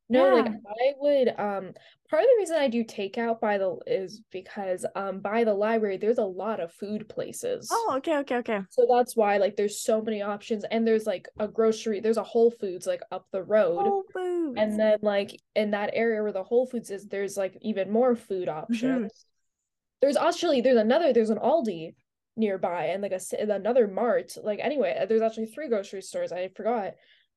[0.09, 0.41] No, yeah.
[0.41, 1.73] like I would um
[2.09, 5.97] part of the reason I do takeout by the is because um by the library
[5.97, 7.67] there's a lot of food places.
[7.71, 8.61] Oh, okay, okay, okay.
[8.69, 12.23] So that's why like there's so many options and there's like a grocery, there's a
[12.23, 13.81] Whole Foods like up the road.
[13.81, 14.57] Whole Foods.
[14.57, 18.15] And then like in that area where the Whole Foods is, there's like even more
[18.15, 18.59] food mm-hmm.
[18.59, 18.83] options.
[18.83, 20.01] Mm-hmm.
[20.01, 21.95] There's actually there's another there's an Aldi
[22.37, 23.19] nearby and like a
[23.51, 24.37] another Mart.
[24.41, 26.31] Like anyway, there's actually three grocery stores.
[26.31, 26.93] I forgot.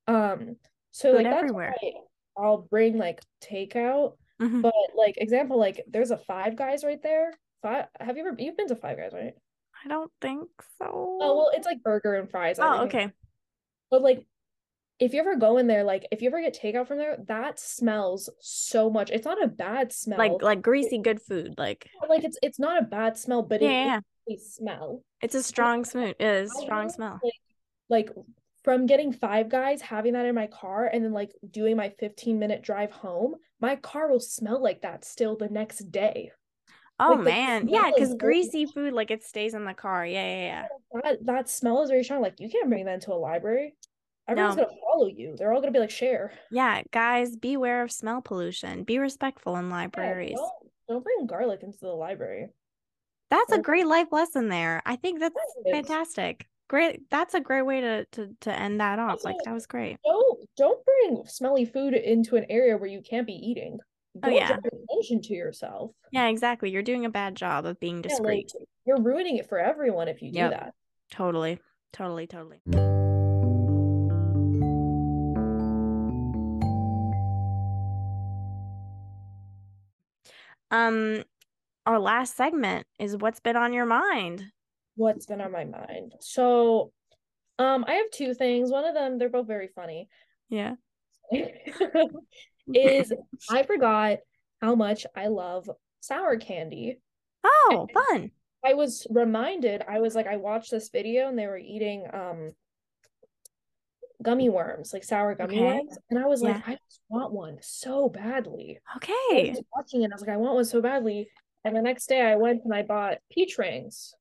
[0.06, 0.56] Um
[0.92, 1.74] so food like everywhere.
[1.80, 1.92] Why,
[2.36, 4.14] I'll bring like takeout.
[4.40, 4.62] Mm-hmm.
[4.62, 7.32] But like example, like there's a Five Guys right there.
[7.62, 7.86] Five.
[7.98, 9.34] Have you ever you've been to Five Guys, right?
[9.84, 11.18] I don't think so.
[11.20, 12.58] Oh well, it's like burger and fries.
[12.58, 13.10] Oh, okay.
[13.90, 14.26] But like,
[14.98, 17.58] if you ever go in there, like if you ever get takeout from there, that
[17.58, 19.10] smells so much.
[19.10, 20.18] It's not a bad smell.
[20.18, 21.54] Like like greasy good food.
[21.58, 24.36] Like like it's it's not a bad smell, but yeah, it, yeah.
[24.38, 25.02] smell.
[25.22, 26.06] It's a strong smell.
[26.06, 27.20] It is strong smell.
[27.22, 27.32] Like,
[27.88, 28.10] like
[28.62, 32.38] from getting five guys having that in my car and then like doing my 15
[32.38, 36.32] minute drive home my car will smell like that still the next day.
[36.98, 37.68] Oh like, man.
[37.68, 40.04] yeah because greasy food like it stays in the car.
[40.04, 41.00] Yeah yeah yeah.
[41.02, 42.22] That, that smell is very strong.
[42.22, 43.74] Like you can't bring that into a library.
[44.28, 44.64] Everyone's no.
[44.64, 45.34] gonna follow you.
[45.36, 46.32] They're all gonna be like share.
[46.50, 48.84] Yeah guys beware of smell pollution.
[48.84, 52.48] Be respectful in libraries yeah, don't, don't bring garlic into the library.
[53.30, 54.82] That's a great life lesson there.
[54.84, 55.36] I think that's
[55.70, 59.66] fantastic great that's a great way to to to end that off like that was
[59.66, 59.96] great.
[60.04, 63.76] Don't don't bring smelly food into an area where you can't be eating.
[64.16, 64.56] Oh, don't oh yeah
[64.88, 65.90] attention to yourself.
[66.12, 69.48] Yeah exactly you're doing a bad job of being discreet yeah, like, you're ruining it
[69.48, 70.50] for everyone if you do yep.
[70.52, 70.74] that.
[71.10, 71.58] totally
[71.92, 72.60] totally totally.
[80.70, 81.24] Um
[81.84, 84.52] our last segment is what's been on your mind
[85.00, 86.14] what's been on my mind.
[86.20, 86.92] So,
[87.58, 88.70] um, I have two things.
[88.70, 90.08] One of them, they're both very funny.
[90.48, 90.74] Yeah.
[92.74, 93.12] is
[93.50, 94.18] I forgot
[94.60, 95.68] how much I love
[96.00, 97.00] sour candy.
[97.44, 98.30] Oh, and fun.
[98.64, 102.50] I was reminded, I was like, I watched this video and they were eating um
[104.22, 105.78] gummy worms, like sour gummy okay.
[105.78, 105.98] worms.
[106.10, 106.48] And I was yeah.
[106.48, 108.78] like, I just want one so badly.
[108.96, 109.12] Okay.
[109.12, 111.30] I was watching it, I was like, I want one so badly.
[111.64, 114.14] And the next day I went and I bought peach rings.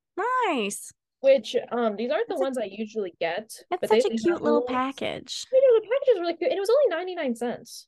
[0.48, 0.92] Nice.
[1.22, 3.52] Which um these aren't the ones I usually get.
[3.70, 5.46] That's such a cute little package.
[5.54, 6.52] I know the package is really cute.
[6.52, 7.88] And it was only 99 cents.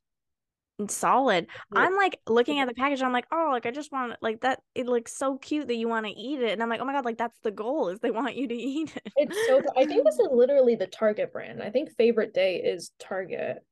[0.89, 1.47] Solid.
[1.73, 1.79] Yeah.
[1.79, 3.01] I'm like looking at the package.
[3.01, 4.59] I'm like, oh, like I just want like that.
[4.75, 6.93] It looks so cute that you want to eat it, and I'm like, oh my
[6.93, 9.13] god, like that's the goal is they want you to eat it.
[9.15, 9.61] It's so.
[9.77, 11.61] I think this is literally the Target brand.
[11.61, 13.63] I think favorite day is Target.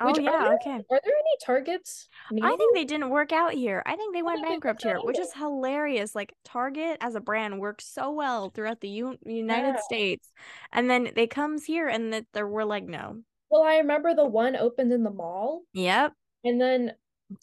[0.00, 0.84] Oh which, yeah, are there, okay.
[0.90, 2.08] Are there any targets?
[2.30, 3.82] I think they didn't work out here.
[3.84, 6.14] I think they went bankrupt here, which is hilarious.
[6.14, 9.80] Like Target as a brand works so well throughout the U- United yeah.
[9.82, 10.32] States,
[10.72, 13.18] and then they comes here and that there were like no.
[13.50, 15.62] Well, I remember the one opened in the mall.
[15.72, 16.12] Yep.
[16.44, 16.92] And then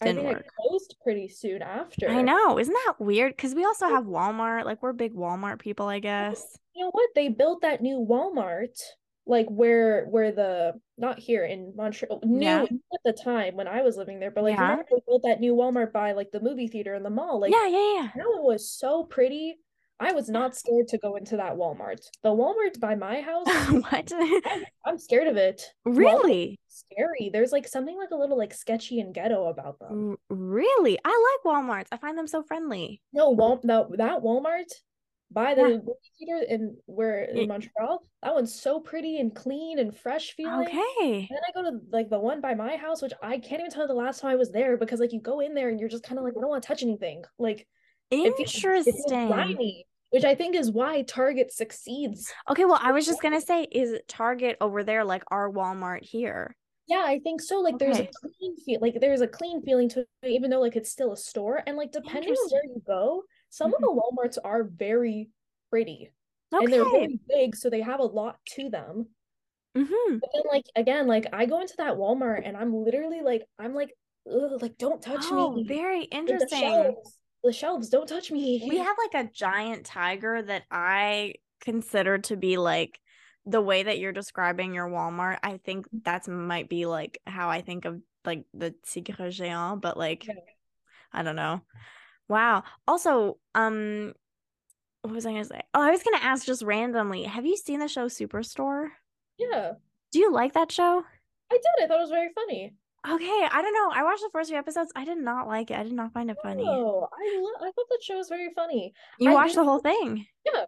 [0.00, 0.46] I think work.
[0.46, 2.08] it closed pretty soon after.
[2.08, 3.36] I know, isn't that weird?
[3.36, 4.64] Because we also have Walmart.
[4.64, 6.42] Like we're big Walmart people, I guess.
[6.74, 7.10] You know what?
[7.14, 8.78] They built that new Walmart
[9.26, 12.62] like where where the not here in Montreal new yeah.
[12.62, 14.76] at the time when I was living there, but like yeah.
[14.76, 17.40] they built that new Walmart by like the movie theater in the mall.
[17.40, 18.08] Like yeah, yeah, yeah.
[18.14, 19.56] That one was so pretty.
[19.98, 22.00] I was not scared to go into that Walmart.
[22.22, 23.46] The Walmart by my house.
[23.70, 24.12] what?
[24.14, 25.62] I, am scared of it.
[25.86, 26.58] Really?
[26.68, 27.30] Scary.
[27.32, 30.16] There's like something like a little like sketchy and ghetto about them.
[30.28, 30.98] Really?
[31.02, 31.88] I like Walmarts.
[31.92, 33.00] I find them so friendly.
[33.14, 34.70] No, Wal- no that Walmart
[35.36, 35.68] by the yeah.
[35.68, 38.02] movie theater in where in Montreal.
[38.22, 40.66] That one's so pretty and clean and fresh feeling.
[40.66, 41.28] Okay.
[41.28, 43.70] And then I go to like the one by my house, which I can't even
[43.70, 45.78] tell you the last time I was there because like you go in there and
[45.78, 47.22] you're just kind of like I don't want to touch anything.
[47.38, 47.68] Like
[48.10, 48.94] interesting.
[48.96, 52.32] It feels, grimy, which I think is why Target succeeds.
[52.50, 56.56] Okay, well I was just gonna say, is Target over there like our Walmart here?
[56.88, 57.58] Yeah, I think so.
[57.58, 57.84] Like okay.
[57.84, 60.90] there's a clean feel like there's a clean feeling to it, even though like it's
[60.90, 61.62] still a store.
[61.66, 63.82] And like depending on where you go, some mm-hmm.
[63.84, 65.30] of the Walmarts are very
[65.70, 66.12] pretty.
[66.54, 66.64] Okay.
[66.64, 69.06] And they're very big, so they have a lot to them.
[69.76, 70.18] Mm-hmm.
[70.18, 73.74] But then, like again, like I go into that Walmart and I'm literally like, I'm
[73.74, 73.90] like,
[74.24, 75.64] like don't touch oh, me.
[75.64, 76.60] Very interesting.
[76.60, 78.66] The shelves, the shelves, don't touch me.
[78.68, 82.98] We have like a giant tiger that I consider to be like
[83.44, 85.38] the way that you're describing your Walmart.
[85.42, 89.96] I think that's might be like how I think of like the tigre géant, but
[89.96, 90.34] like yeah.
[91.12, 91.60] I don't know.
[92.28, 92.64] Wow.
[92.88, 94.14] Also, um,
[95.02, 95.60] what was I gonna say?
[95.74, 97.24] Oh, I was gonna ask just randomly.
[97.24, 98.88] Have you seen the show Superstore?
[99.38, 99.72] Yeah.
[100.12, 101.04] Do you like that show?
[101.52, 101.84] I did.
[101.84, 102.74] I thought it was very funny.
[103.08, 103.90] Okay, I don't know.
[103.92, 104.90] I watched the first few episodes.
[104.96, 105.78] I did not like it.
[105.78, 106.64] I did not find it funny.
[106.66, 108.94] Oh, I lo- I thought that show was very funny.
[109.20, 110.26] You I watched the whole thing.
[110.44, 110.64] Yeah.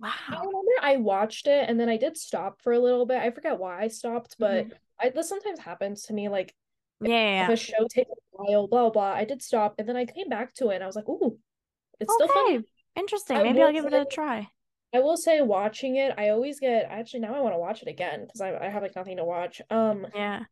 [0.00, 0.10] Wow.
[0.28, 3.18] I remember I watched it and then I did stop for a little bit.
[3.18, 4.72] I forget why I stopped, but mm-hmm.
[5.00, 6.28] I, this sometimes happens to me.
[6.28, 6.54] Like,
[7.00, 10.04] yeah, if a show takes a while, blah, blah, I did stop and then I
[10.04, 11.38] came back to it and I was like, ooh,
[12.00, 12.28] it's okay.
[12.30, 12.64] still fun.
[12.96, 13.42] Interesting.
[13.42, 14.48] Maybe I'll give say, it a try.
[14.94, 17.88] I will say, watching it, I always get actually now I want to watch it
[17.88, 19.60] again because I, I have like nothing to watch.
[19.70, 20.44] Um, yeah.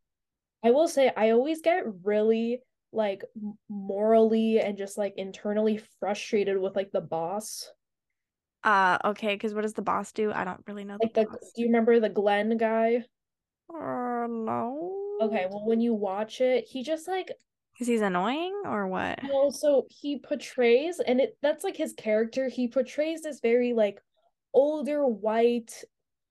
[0.62, 2.60] I will say, I always get really
[2.92, 3.24] like
[3.68, 7.70] morally and just like internally frustrated with like the boss.
[8.62, 10.32] Uh okay, because what does the boss do?
[10.32, 10.96] I don't really know.
[11.02, 13.04] Like the, the do you remember the Glenn guy?
[13.68, 14.93] Uh no.
[15.20, 17.32] Okay, well when you watch it, he just like
[17.74, 19.18] because he's annoying or what?
[19.24, 22.48] Well, so he portrays and it that's like his character.
[22.48, 24.00] He portrays this very like
[24.52, 25.72] older white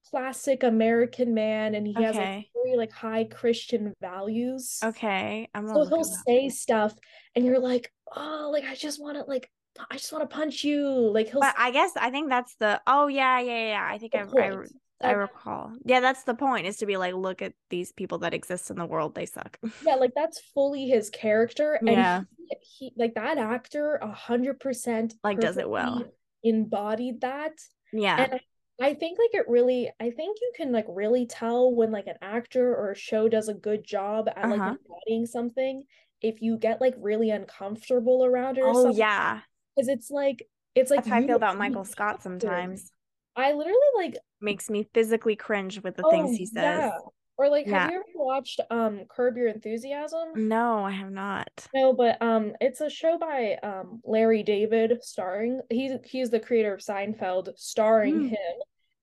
[0.10, 2.04] classic American man and he okay.
[2.04, 4.80] has like very like high Christian values.
[4.84, 5.50] Okay.
[5.54, 6.94] I'm so he'll say stuff
[7.36, 9.50] and you're like, oh, like I just want to like
[9.90, 10.88] I just want to punch you.
[10.88, 13.88] Like he'll But I guess I think that's the oh yeah, yeah, yeah.
[13.90, 14.56] I think I, I
[15.04, 15.74] I recall.
[15.86, 18.78] Yeah, that's the point is to be like, look at these people that exist in
[18.78, 19.16] the world.
[19.16, 19.58] They suck.
[19.86, 21.74] Yeah, like that's fully his character.
[21.74, 22.22] And yeah.
[22.38, 26.04] he, he like that actor a hundred percent like does it well.
[26.44, 27.54] Embodied that.
[27.92, 28.28] Yeah.
[28.32, 28.40] And
[28.82, 32.18] I think like it really I think you can like really tell when like an
[32.22, 34.50] actor or a show does a good job at uh-huh.
[34.50, 35.84] like embodying something
[36.22, 38.98] if you get like really uncomfortable around it oh something.
[38.98, 39.42] yeah
[39.76, 42.92] because it's like it's like That's how I feel about Michael Scott sometimes
[43.36, 46.92] I literally like makes me physically cringe with the oh, things he says yeah.
[47.38, 47.84] or like yeah.
[47.84, 52.54] have you ever watched um Curb Your Enthusiasm no I have not no but um
[52.62, 58.16] it's a show by um Larry David starring he's he's the creator of Seinfeld starring
[58.16, 58.30] mm.
[58.30, 58.54] him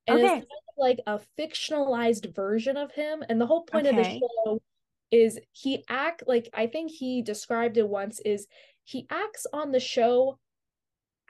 [0.07, 0.27] and okay.
[0.27, 3.99] it's kind of like a fictionalized version of him and the whole point okay.
[3.99, 4.63] of the show
[5.11, 8.47] is he act like i think he described it once is
[8.85, 10.39] he acts on the show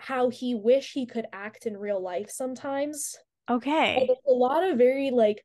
[0.00, 3.16] how he wish he could act in real life sometimes
[3.48, 5.44] okay a lot of very like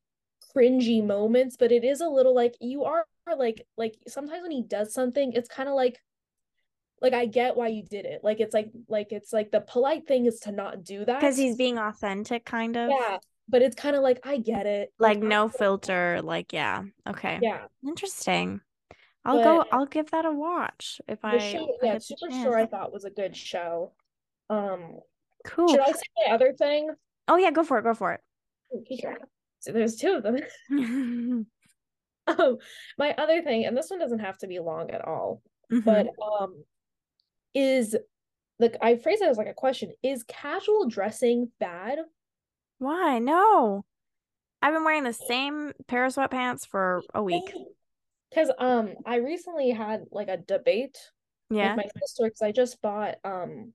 [0.56, 3.06] cringy moments but it is a little like you are
[3.38, 6.00] like like sometimes when he does something it's kind of like
[7.02, 8.24] like I get why you did it.
[8.24, 11.38] Like it's like like it's like the polite thing is to not do that because
[11.38, 12.90] he's being authentic, kind of.
[12.90, 13.18] Yeah,
[13.50, 14.94] but it's kind of like I get it.
[14.98, 16.22] Like, like no filter.
[16.24, 17.40] Like yeah, okay.
[17.42, 18.62] Yeah, interesting.
[19.24, 19.66] I'll but go.
[19.72, 21.38] I'll give that a watch if I.
[21.38, 22.58] Show, yeah, super sure.
[22.58, 23.92] I thought was a good show.
[24.50, 25.00] Um,
[25.46, 25.68] cool.
[25.68, 26.90] Should I say my other thing?
[27.28, 27.84] Oh yeah, go for it.
[27.84, 28.22] Go for it.
[29.60, 30.38] So there's two of them.
[30.72, 31.48] um,
[32.98, 35.42] my other thing, and this one doesn't have to be long at all,
[35.72, 35.80] mm-hmm.
[35.82, 36.08] but
[36.40, 36.64] um,
[37.54, 37.96] is
[38.60, 42.00] like I phrase it as like a question: Is casual dressing bad?
[42.80, 43.20] Why?
[43.20, 43.86] No.
[44.62, 47.54] I've been wearing the same pair of sweatpants for a week.
[48.34, 50.98] Cause um I recently had like a debate
[51.50, 51.76] yeah.
[51.76, 53.74] with my sister because I just bought um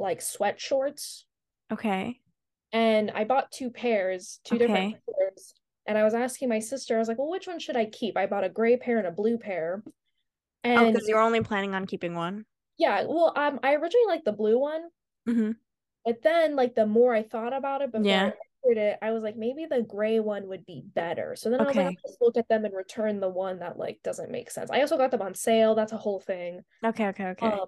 [0.00, 1.26] like sweat shorts.
[1.72, 2.18] Okay.
[2.72, 4.66] And I bought two pairs, two okay.
[4.66, 5.54] different pairs.
[5.86, 8.16] And I was asking my sister, I was like, well, which one should I keep?
[8.16, 9.82] I bought a gray pair and a blue pair.
[9.86, 9.90] Oh,
[10.62, 12.44] and oh, because you're only planning on keeping one.
[12.78, 14.82] Yeah, well, um, I originally liked the blue one,
[15.28, 15.50] mm-hmm.
[16.04, 18.26] but then like the more I thought about it before yeah.
[18.26, 18.32] I
[18.62, 21.34] ordered it, I was like, maybe the gray one would be better.
[21.36, 21.64] So then okay.
[21.64, 24.30] I was like, I'll just look at them and return the one that like doesn't
[24.30, 24.70] make sense.
[24.70, 25.74] I also got them on sale.
[25.74, 26.62] That's a whole thing.
[26.84, 27.46] Okay, okay, okay.
[27.46, 27.66] Um,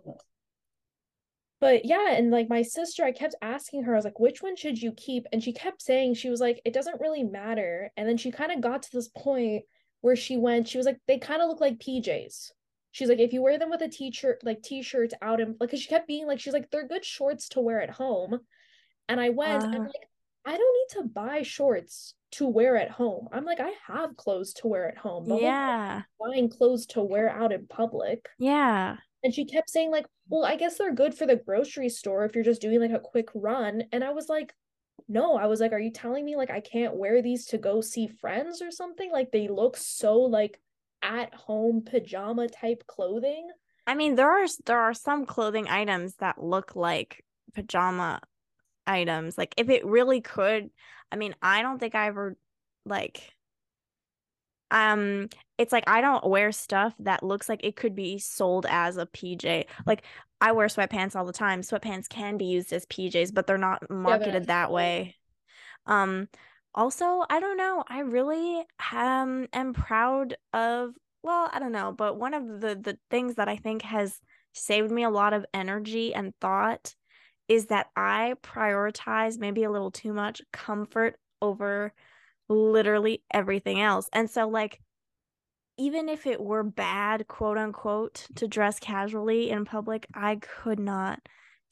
[1.63, 4.57] but yeah, and like my sister, I kept asking her, I was like, which one
[4.57, 5.27] should you keep?
[5.33, 7.93] And she kept saying, she was like, it doesn't really matter.
[7.97, 9.63] And then she kind of got to this point
[10.01, 12.51] where she went, she was like, they kind of look like PJs
[12.93, 15.81] she's like if you wear them with a t-shirt like t-shirts out and like cause
[15.81, 18.39] she kept being like she's like they're good shorts to wear at home.
[19.09, 20.09] And i went uh, and like
[20.45, 23.29] i don't need to buy shorts to wear at home.
[23.33, 25.27] I'm like i have clothes to wear at home.
[25.41, 26.03] Yeah.
[26.21, 28.29] buying clothes to wear out in public.
[28.39, 32.25] Yeah and she kept saying like well i guess they're good for the grocery store
[32.25, 34.55] if you're just doing like a quick run and i was like
[35.09, 37.81] no i was like are you telling me like i can't wear these to go
[37.81, 40.61] see friends or something like they look so like
[41.03, 43.49] at home pajama type clothing.
[43.87, 48.21] I mean, there are there are some clothing items that look like pajama
[48.87, 49.37] items.
[49.37, 50.71] Like if it really could,
[51.11, 52.37] I mean, I don't think I ever
[52.85, 53.32] like
[54.73, 58.97] um it's like I don't wear stuff that looks like it could be sold as
[58.97, 59.67] a PJ.
[59.87, 60.03] Like
[60.41, 61.61] I wear sweatpants all the time.
[61.61, 65.15] Sweatpants can be used as PJs, but they're not marketed yeah, that way.
[65.87, 66.29] Um
[66.75, 70.93] also i don't know i really um am proud of
[71.23, 74.19] well i don't know but one of the the things that i think has
[74.55, 76.95] saved me a lot of energy and thought
[77.49, 81.93] is that i prioritize maybe a little too much comfort over
[82.53, 84.81] literally everything else and so like
[85.79, 91.21] even if it were bad quote unquote to dress casually in public i could not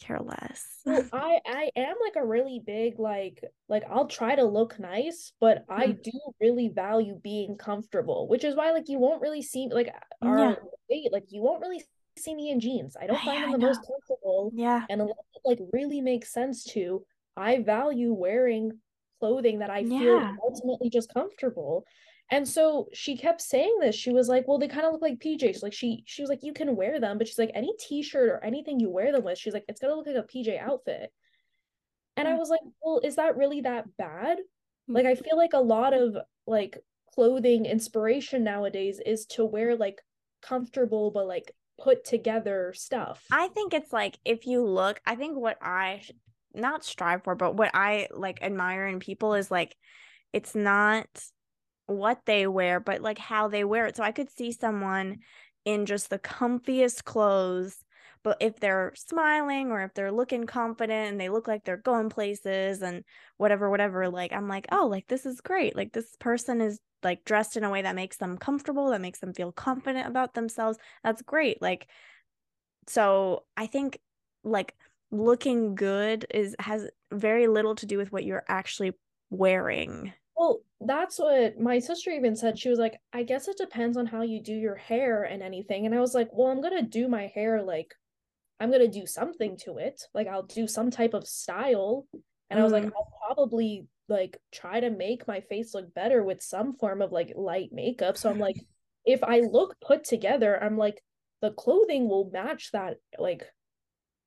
[0.00, 0.80] care less.
[0.84, 5.32] well, I I am like a really big like like I'll try to look nice,
[5.40, 6.02] but I mm.
[6.02, 10.38] do really value being comfortable, which is why like you won't really see like our
[10.38, 10.54] yeah.
[10.88, 11.82] weight like you won't really
[12.18, 12.96] see me in jeans.
[13.00, 14.50] I don't find yeah, them the most comfortable.
[14.54, 14.84] Yeah.
[14.88, 17.04] And unless it like really makes sense to,
[17.36, 18.72] I value wearing
[19.20, 20.34] clothing that I feel yeah.
[20.42, 21.84] ultimately just comfortable.
[22.32, 23.94] And so she kept saying this.
[23.94, 26.42] She was like, "Well, they kind of look like PJs." Like she she was like,
[26.42, 29.38] "You can wear them," but she's like, "Any t-shirt or anything you wear them with,
[29.38, 31.12] she's like, it's gonna look like a PJ outfit."
[32.16, 32.38] And I mm.
[32.38, 34.38] was like, "Well, is that really that bad?"
[34.88, 35.24] Like I mm.
[35.24, 36.16] feel like a lot of
[36.46, 36.78] like
[37.14, 40.00] clothing inspiration nowadays is to wear like
[40.40, 43.24] comfortable but like put together stuff.
[43.32, 46.02] I think it's like if you look, I think what I
[46.54, 49.76] not strive for, but what I like admire in people is like
[50.32, 51.06] it's not
[51.86, 53.96] what they wear, but like how they wear it.
[53.96, 55.18] So I could see someone
[55.64, 57.76] in just the comfiest clothes,
[58.22, 62.10] but if they're smiling or if they're looking confident and they look like they're going
[62.10, 63.04] places and
[63.36, 65.76] whatever, whatever, like I'm like, oh, like this is great.
[65.76, 69.20] Like this person is like dressed in a way that makes them comfortable, that makes
[69.20, 70.78] them feel confident about themselves.
[71.02, 71.60] That's great.
[71.62, 71.88] Like,
[72.86, 73.98] so I think
[74.44, 74.74] like
[75.10, 78.92] looking good is has very little to do with what you're actually
[79.30, 82.58] wearing well, that's what my sister even said.
[82.58, 85.84] She was like, I guess it depends on how you do your hair and anything.
[85.84, 87.94] And I was like, well, I'm going to do my hair like,
[88.58, 90.00] I'm going to do something to it.
[90.14, 92.06] Like, I'll do some type of style.
[92.48, 92.60] And mm.
[92.60, 92.92] I was like, mm.
[92.96, 97.34] I'll probably like try to make my face look better with some form of like
[97.36, 98.16] light makeup.
[98.16, 98.56] So I'm like,
[99.04, 101.02] if I look put together, I'm like,
[101.42, 102.96] the clothing will match that.
[103.18, 103.44] Like,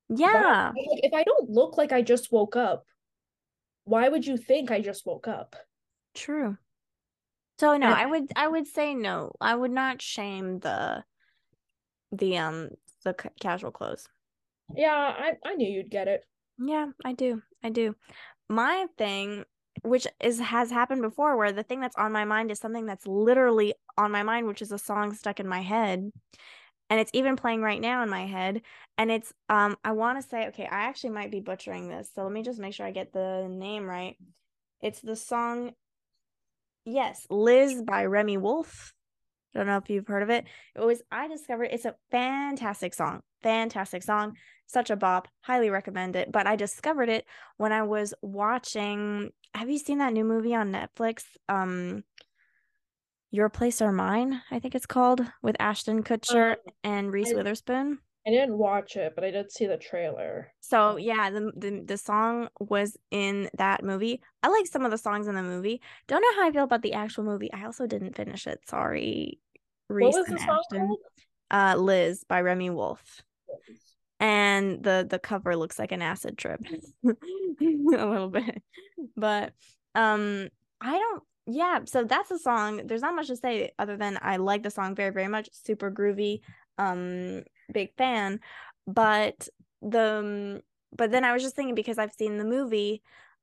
[0.08, 0.72] yeah.
[0.76, 2.86] Like, if I don't look like I just woke up,
[3.84, 5.56] why would you think I just woke up?
[6.14, 6.56] True.
[7.60, 9.32] So no, I would I would say no.
[9.40, 11.04] I would not shame the
[12.10, 12.70] the um
[13.04, 14.08] the c- casual clothes.
[14.74, 16.24] Yeah, I I knew you'd get it.
[16.58, 17.42] Yeah, I do.
[17.62, 17.94] I do.
[18.48, 19.44] My thing
[19.82, 23.06] which is has happened before where the thing that's on my mind is something that's
[23.06, 26.10] literally on my mind which is a song stuck in my head
[26.94, 28.62] and it's even playing right now in my head
[28.98, 32.22] and it's um i want to say okay i actually might be butchering this so
[32.22, 34.16] let me just make sure i get the name right
[34.80, 35.72] it's the song
[36.84, 38.92] Yes, Liz by Remi Wolf.
[39.54, 40.44] I don't know if you've heard of it.
[40.74, 43.20] It was I discovered it's a fantastic song.
[43.42, 44.34] Fantastic song.
[44.66, 45.28] Such a bop.
[45.42, 46.30] Highly recommend it.
[46.30, 47.24] But I discovered it
[47.56, 51.22] when I was watching have you seen that new movie on Netflix?
[51.48, 52.04] Um
[53.34, 57.34] Your Place or Mine, I think it's called, with Ashton Kutcher um, and Reese I,
[57.34, 57.98] Witherspoon.
[58.24, 60.52] I didn't watch it, but I did see the trailer.
[60.60, 64.22] So yeah, the, the the song was in that movie.
[64.44, 65.82] I like some of the songs in the movie.
[66.06, 67.52] Don't know how I feel about the actual movie.
[67.52, 68.60] I also didn't finish it.
[68.68, 69.40] Sorry.
[69.88, 70.38] Reese what was the
[70.70, 70.96] song?
[71.50, 73.20] Uh, Liz by Remi Wolf.
[74.20, 76.60] And the the cover looks like an acid trip,
[77.04, 77.16] a
[77.60, 78.62] little bit,
[79.16, 79.54] but
[79.96, 80.48] um,
[80.80, 81.22] I don't.
[81.46, 82.86] Yeah, so that's a song.
[82.86, 85.48] There's not much to say other than I like the song very very much.
[85.52, 86.40] Super groovy.
[86.78, 88.40] Um, big fan
[88.86, 89.48] but
[89.82, 90.60] the um,
[90.96, 93.02] but then i was just thinking because i've seen the movie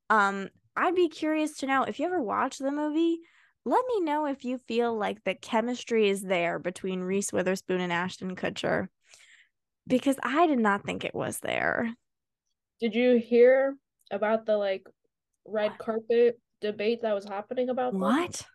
[0.09, 3.19] um i'd be curious to know if you ever watch the movie
[3.63, 7.93] let me know if you feel like the chemistry is there between reese witherspoon and
[7.93, 8.87] ashton kutcher
[9.87, 11.93] because i did not think it was there
[12.79, 13.75] did you hear
[14.11, 14.87] about the like
[15.45, 18.45] red carpet debate that was happening about what?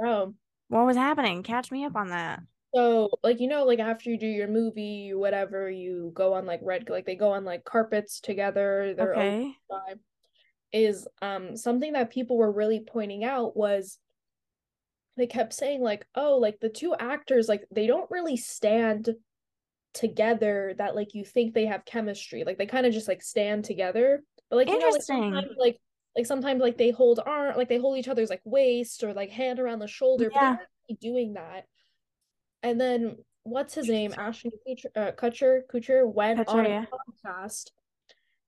[0.00, 0.34] Oh
[0.68, 1.42] what was happening?
[1.42, 2.40] Catch me up on that.
[2.74, 6.60] So like you know like after you do your movie whatever you go on like
[6.62, 9.54] red like they go on like carpets together they're okay.
[10.70, 13.96] is um something that people were really pointing out was
[15.16, 19.08] they kept saying like oh like the two actors like they don't really stand
[19.94, 22.44] together that like you think they have chemistry.
[22.44, 24.22] Like they kind of just like stand together.
[24.50, 25.80] But like you know like like
[26.18, 29.30] like sometimes like they hold arm like they hold each other's like waist or like
[29.30, 30.56] hand around the shoulder yeah.
[30.56, 31.64] but they're doing that
[32.62, 34.14] and then what's his name?
[34.16, 36.88] Ashton Kutcher, uh, Kutcher, Kutcher went Kutcher, on a
[37.22, 37.70] podcast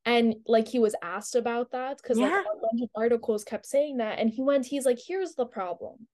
[0.05, 2.29] and like he was asked about that because yeah.
[2.29, 5.45] like a bunch of articles kept saying that and he went he's like here's the
[5.45, 6.07] problem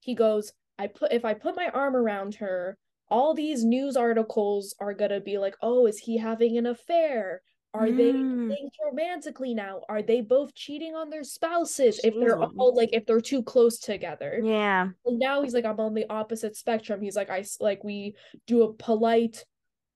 [0.00, 2.78] he goes i put if i put my arm around her
[3.08, 7.42] all these news articles are gonna be like oh is he having an affair
[7.74, 7.96] are mm.
[7.96, 9.82] they playing romantically now?
[9.88, 13.78] Are they both cheating on their spouses if they're all like if they're too close
[13.78, 14.40] together?
[14.42, 14.90] Yeah.
[15.04, 17.02] And now he's like I'm on the opposite spectrum.
[17.02, 18.14] He's like I like we
[18.46, 19.44] do a polite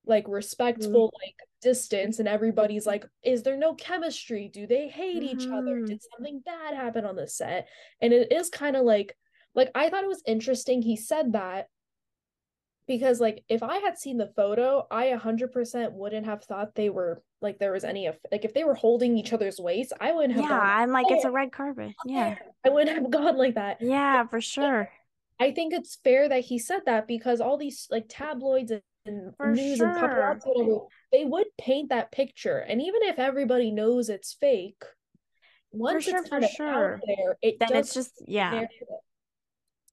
[0.05, 1.21] like respectful mm.
[1.25, 4.51] like distance and everybody's like is there no chemistry?
[4.53, 5.27] Do they hate mm.
[5.27, 5.77] each other?
[5.77, 5.87] Mm-hmm.
[5.87, 7.69] Did something bad happen on the set?
[8.01, 9.17] And it is kind of like
[9.55, 11.69] like I thought it was interesting he said that
[12.89, 17.23] because like if I had seen the photo, I 100% wouldn't have thought they were
[17.41, 20.35] like there was any of like if they were holding each other's waist, I wouldn't
[20.35, 20.43] have.
[20.43, 21.93] Yeah, gone, I'm like it's a oh, red carpet.
[21.97, 23.77] Oh, yeah, I wouldn't have gone like that.
[23.81, 24.91] Yeah, for sure.
[25.39, 28.73] I think it's fair that he said that because all these like tabloids
[29.05, 29.89] and for news sure.
[29.89, 34.83] and paparazzi whatever, they would paint that picture, and even if everybody knows it's fake,
[35.71, 36.95] once for sure, it's kind of sure.
[36.95, 38.65] out there, it then it's just yeah.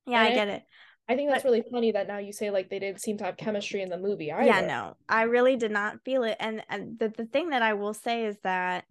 [0.07, 0.63] Yeah, and I get it.
[1.08, 3.24] I think that's but, really funny that now you say like they didn't seem to
[3.26, 4.32] have chemistry in the movie.
[4.32, 4.45] Either.
[4.45, 6.38] Yeah, no, I really did not feel it.
[6.39, 8.86] And, and the, the thing that I will say is that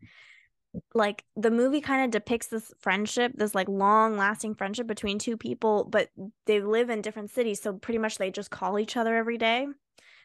[0.94, 5.36] like the movie kind of depicts this friendship, this like long lasting friendship between two
[5.36, 6.10] people, but
[6.46, 7.60] they live in different cities.
[7.60, 9.66] So pretty much they just call each other every day.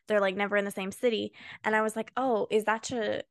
[0.08, 1.34] They're like never in the same city.
[1.64, 3.24] And I was like, oh, is that to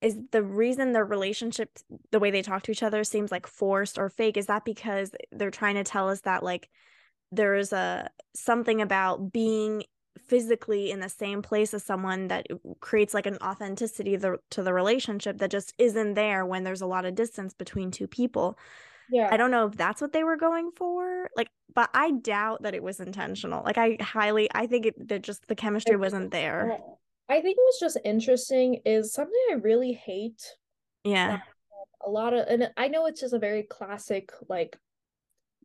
[0.00, 1.78] is the reason their relationship
[2.10, 5.12] the way they talk to each other seems like forced or fake is that because
[5.32, 6.68] they're trying to tell us that like
[7.36, 9.84] there's a something about being
[10.26, 12.46] physically in the same place as someone that
[12.80, 16.86] creates like an authenticity the, to the relationship that just isn't there when there's a
[16.86, 18.58] lot of distance between two people.
[19.10, 19.28] Yeah.
[19.30, 21.28] I don't know if that's what they were going for.
[21.36, 23.62] Like, but I doubt that it was intentional.
[23.62, 26.78] Like, I highly, I think it, that just the chemistry wasn't there.
[27.28, 30.42] I think was just interesting is something I really hate.
[31.04, 31.40] Yeah.
[32.06, 34.78] A lot of, and I know it's just a very classic, like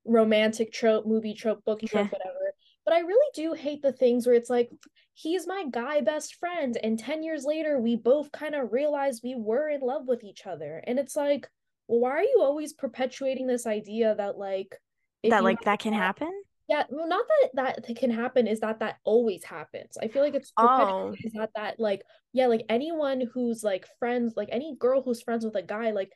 [0.09, 2.17] romantic trope, movie trope, book trope, yeah.
[2.17, 2.53] whatever.
[2.85, 4.69] But I really do hate the things where it's like,
[5.13, 6.77] he's my guy best friend.
[6.81, 10.47] And 10 years later, we both kind of realized we were in love with each
[10.47, 10.83] other.
[10.87, 11.47] And it's like,
[11.87, 14.75] well, why are you always perpetuating this idea that, like,
[15.23, 16.31] that, like, that can happen?
[16.69, 19.97] Yeah, well, not that that can happen is that that always happens.
[19.99, 21.15] I feel like it's oh.
[21.19, 25.43] is that that like yeah, like anyone who's like friends, like any girl who's friends
[25.43, 26.11] with a guy, like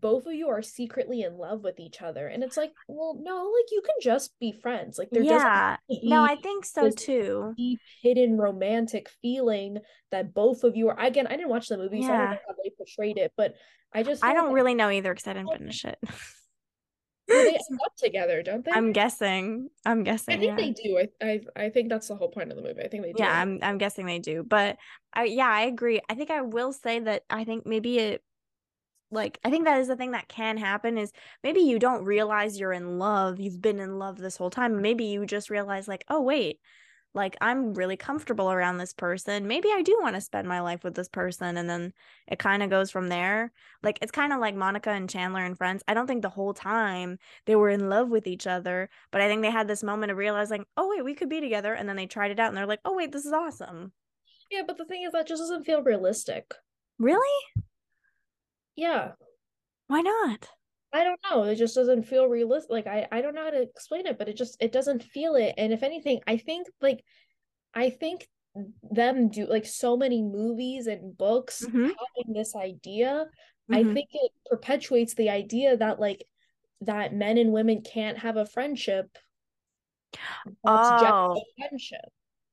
[0.00, 3.52] both of you are secretly in love with each other and it's like well no
[3.56, 5.76] like you can just be friends like there yeah.
[6.02, 7.52] no i think so too.
[7.56, 9.78] deep hidden romantic feeling
[10.10, 12.06] that both of you are again i didn't watch the movie yeah.
[12.06, 13.54] so i don't know how they portrayed it but
[13.92, 15.98] i just i don't like, really know either because i didn't finish it.
[17.26, 18.70] They end up together don't they?
[18.70, 20.56] I'm guessing i'm guessing i think yeah.
[20.56, 23.02] they do I, I i think that's the whole point of the movie i think
[23.02, 23.22] they do.
[23.22, 24.76] Yeah i'm, I'm guessing they do but
[25.14, 28.22] i yeah i agree i think i will say that i think maybe it
[29.14, 31.12] like i think that is the thing that can happen is
[31.42, 35.04] maybe you don't realize you're in love you've been in love this whole time maybe
[35.04, 36.58] you just realize like oh wait
[37.14, 39.46] like i'm really comfortable around this person.
[39.46, 41.92] Maybe i do want to spend my life with this person and then
[42.26, 43.52] it kind of goes from there.
[43.82, 45.82] Like it's kind of like monica and chandler and friends.
[45.86, 49.28] I don't think the whole time they were in love with each other but i
[49.28, 51.96] think they had this moment of realizing oh wait we could be together and then
[51.96, 53.92] they tried it out and they're like oh wait this is awesome.
[54.50, 56.54] Yeah but the thing is that just doesn't feel realistic.
[56.98, 57.64] Really
[58.76, 59.12] yeah.
[59.86, 60.48] Why not?
[60.92, 61.42] I don't know.
[61.42, 62.70] It just doesn't feel realistic.
[62.70, 65.34] Like I, I don't know how to explain it, but it just it doesn't feel
[65.34, 65.54] it.
[65.58, 67.04] And if anything, I think like
[67.74, 68.28] I think
[68.82, 71.82] them do like so many movies and books mm-hmm.
[71.82, 73.26] having this idea.
[73.70, 73.74] Mm-hmm.
[73.74, 76.24] I think it perpetuates the idea that like
[76.82, 79.18] that men and women can't have a friendship.
[80.64, 81.42] Oh.
[81.58, 82.04] friendship.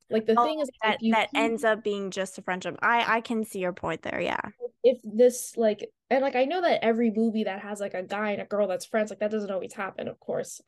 [0.10, 2.78] Like the oh, thing is that that ends up being just a friendship.
[2.82, 4.20] I I can see your point there.
[4.20, 4.42] Yeah.
[4.84, 8.32] If this like and like I know that every movie that has like a guy
[8.32, 10.62] and a girl that's friends like that doesn't always happen, of course.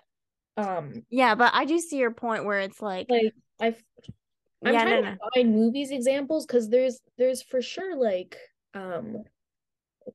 [0.56, 1.04] Um.
[1.10, 3.84] Yeah, but I do see your point where it's like like I've
[4.66, 8.38] I'm yeah, trying no, to find movies examples because there's there's for sure like
[8.74, 9.24] um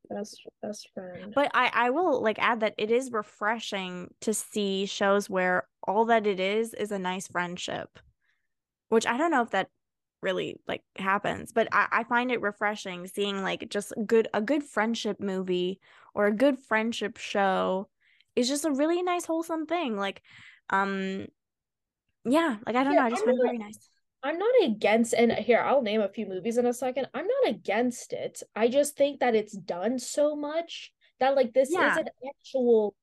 [0.08, 1.32] best best friend.
[1.34, 6.06] But I I will like add that it is refreshing to see shows where all
[6.06, 7.98] that it is is a nice friendship
[8.88, 9.68] which I don't know if that
[10.22, 14.62] really like happens but I, I find it refreshing seeing like just good a good
[14.62, 15.80] friendship movie
[16.14, 17.88] or a good friendship show
[18.34, 20.22] is just a really nice wholesome thing like
[20.70, 21.26] um
[22.24, 23.88] yeah like i don't yeah, know i just I'm find not, it very nice
[24.22, 27.54] i'm not against and here i'll name a few movies in a second i'm not
[27.54, 31.92] against it i just think that it's done so much that like this yeah.
[31.92, 32.94] is an actual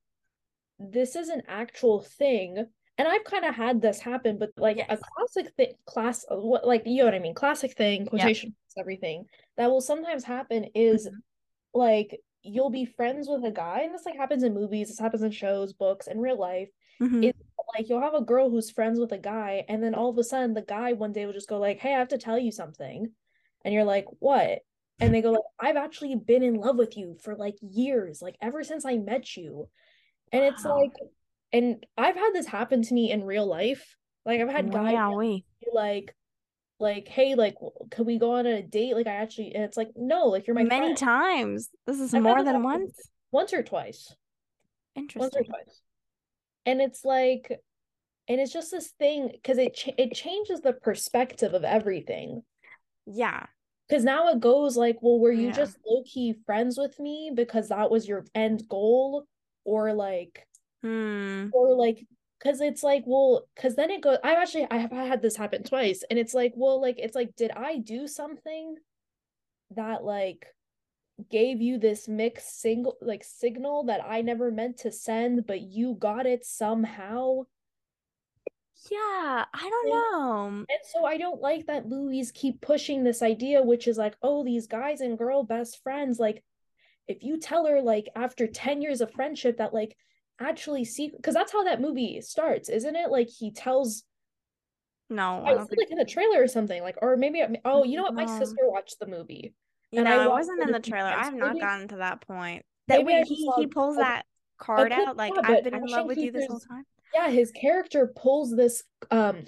[0.80, 2.66] this is an actual thing
[2.98, 4.88] and I've kind of had this happen, but like yes.
[4.90, 8.50] a classic thing, class, uh, what like you know what I mean, classic thing, quotation
[8.76, 8.84] yep.
[8.84, 9.26] everything
[9.58, 11.18] that will sometimes happen is mm-hmm.
[11.80, 15.24] like you'll be friends with a guy, and this like happens in movies, this happens
[15.24, 16.70] in shows, books, and real life.
[17.02, 17.24] Mm-hmm.
[17.24, 17.40] It's
[17.78, 20.24] like you'll have a girl who's friends with a guy, and then all of a
[20.24, 22.52] sudden the guy one day will just go like, "Hey, I have to tell you
[22.52, 23.12] something,"
[23.66, 24.60] and you're like, "What?"
[25.02, 28.38] And they go like, "I've actually been in love with you for like years, like
[28.42, 29.68] ever since I met you,"
[30.32, 30.48] and wow.
[30.48, 30.94] it's like
[31.56, 33.96] and I've had this happen to me in real life.
[34.26, 35.22] Like I've had guys wow,
[35.74, 36.14] like
[36.80, 37.56] like hey like
[37.92, 38.94] could we go on a date?
[38.94, 40.98] Like I actually and it's like no like you're my many friend.
[40.98, 41.70] times.
[41.88, 43.00] This is I've more than once.
[43.32, 44.14] once or twice.
[44.96, 45.82] Interesting once or twice.
[46.66, 47.62] And it's like
[48.28, 52.44] and it's just this thing because it ch- it changes the perspective of everything.
[53.06, 53.46] Yeah.
[53.88, 55.54] Because now it goes like well were you yeah.
[55.54, 59.26] just low-key friends with me because that was your end goal?
[59.64, 60.46] Or like
[60.86, 61.48] hmm.
[61.52, 62.06] or like
[62.38, 65.64] because it's like well because then it goes i've actually i have had this happen
[65.64, 68.76] twice and it's like well like it's like did i do something
[69.76, 70.46] that like
[71.32, 75.96] gave you this mixed single like signal that i never meant to send but you
[75.96, 77.42] got it somehow
[78.92, 83.64] yeah i don't know and so i don't like that louis keep pushing this idea
[83.64, 86.44] which is like oh these guys and girl best friends like
[87.08, 89.96] if you tell her like after 10 years of friendship that like
[90.40, 93.10] actually see because that's how that movie starts isn't it?
[93.10, 94.04] Like he tells
[95.08, 95.82] no i, I was think...
[95.82, 98.16] like in the trailer or something like or maybe oh you know what?
[98.16, 99.54] My sister watched the movie
[99.94, 101.10] and I wasn't in the trailer.
[101.10, 102.66] I have not gotten to that point.
[102.88, 104.26] That when he, he pulls that
[104.58, 106.86] card out like i've been in love with you this whole time.
[107.14, 109.46] Yeah his character pulls this um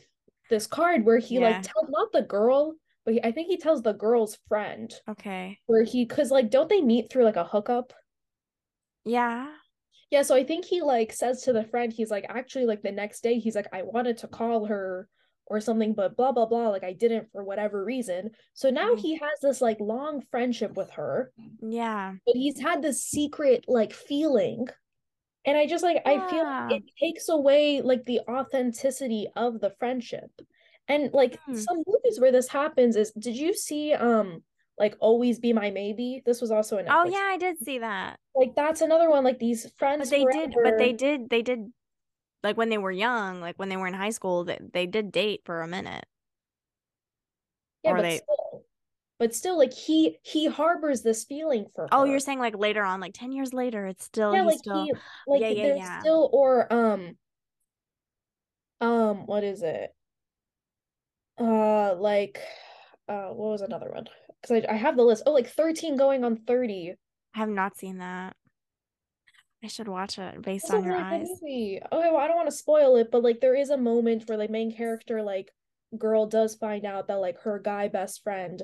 [0.49, 1.49] this card where he yeah.
[1.49, 2.75] like tells not the girl
[3.05, 5.59] but he, i think he tells the girl's friend okay.
[5.65, 7.93] where he because like don't they meet through like a hookup?
[9.05, 9.47] Yeah
[10.09, 12.91] yeah so i think he like says to the friend he's like actually like the
[12.91, 15.07] next day he's like i wanted to call her
[15.47, 18.99] or something but blah blah blah like i didn't for whatever reason so now mm.
[18.99, 21.31] he has this like long friendship with her
[21.61, 24.67] yeah but he's had this secret like feeling
[25.45, 26.11] and i just like yeah.
[26.11, 30.29] i feel like it takes away like the authenticity of the friendship
[30.89, 31.57] and like mm.
[31.57, 34.43] some movies where this happens is did you see um
[34.77, 38.19] like always be my maybe this was also an oh yeah i did see that
[38.35, 40.47] like that's another one like these friends but they forever.
[40.47, 41.71] did but they did they did
[42.43, 44.85] like when they were young like when they were in high school that they, they
[44.85, 46.05] did date for a minute
[47.83, 48.63] yeah or but they still,
[49.19, 52.07] but still like he he harbors this feeling for oh her.
[52.07, 54.83] you're saying like later on like 10 years later it's still yeah like still...
[54.83, 54.93] he
[55.25, 55.99] like yeah, yeah, there's yeah.
[55.99, 57.17] still or um
[58.79, 59.89] um what is it
[61.39, 62.39] uh like
[63.09, 64.07] uh what was another one
[64.47, 66.93] because I, I have the list oh like 13 going on 30
[67.35, 68.35] I have not seen that.
[69.63, 71.27] I should watch it based That's on your eyes.
[71.41, 71.79] Movie.
[71.91, 74.37] Okay, well, I don't want to spoil it, but like there is a moment where
[74.37, 75.51] like main character like
[75.97, 78.61] girl does find out that like her guy best friend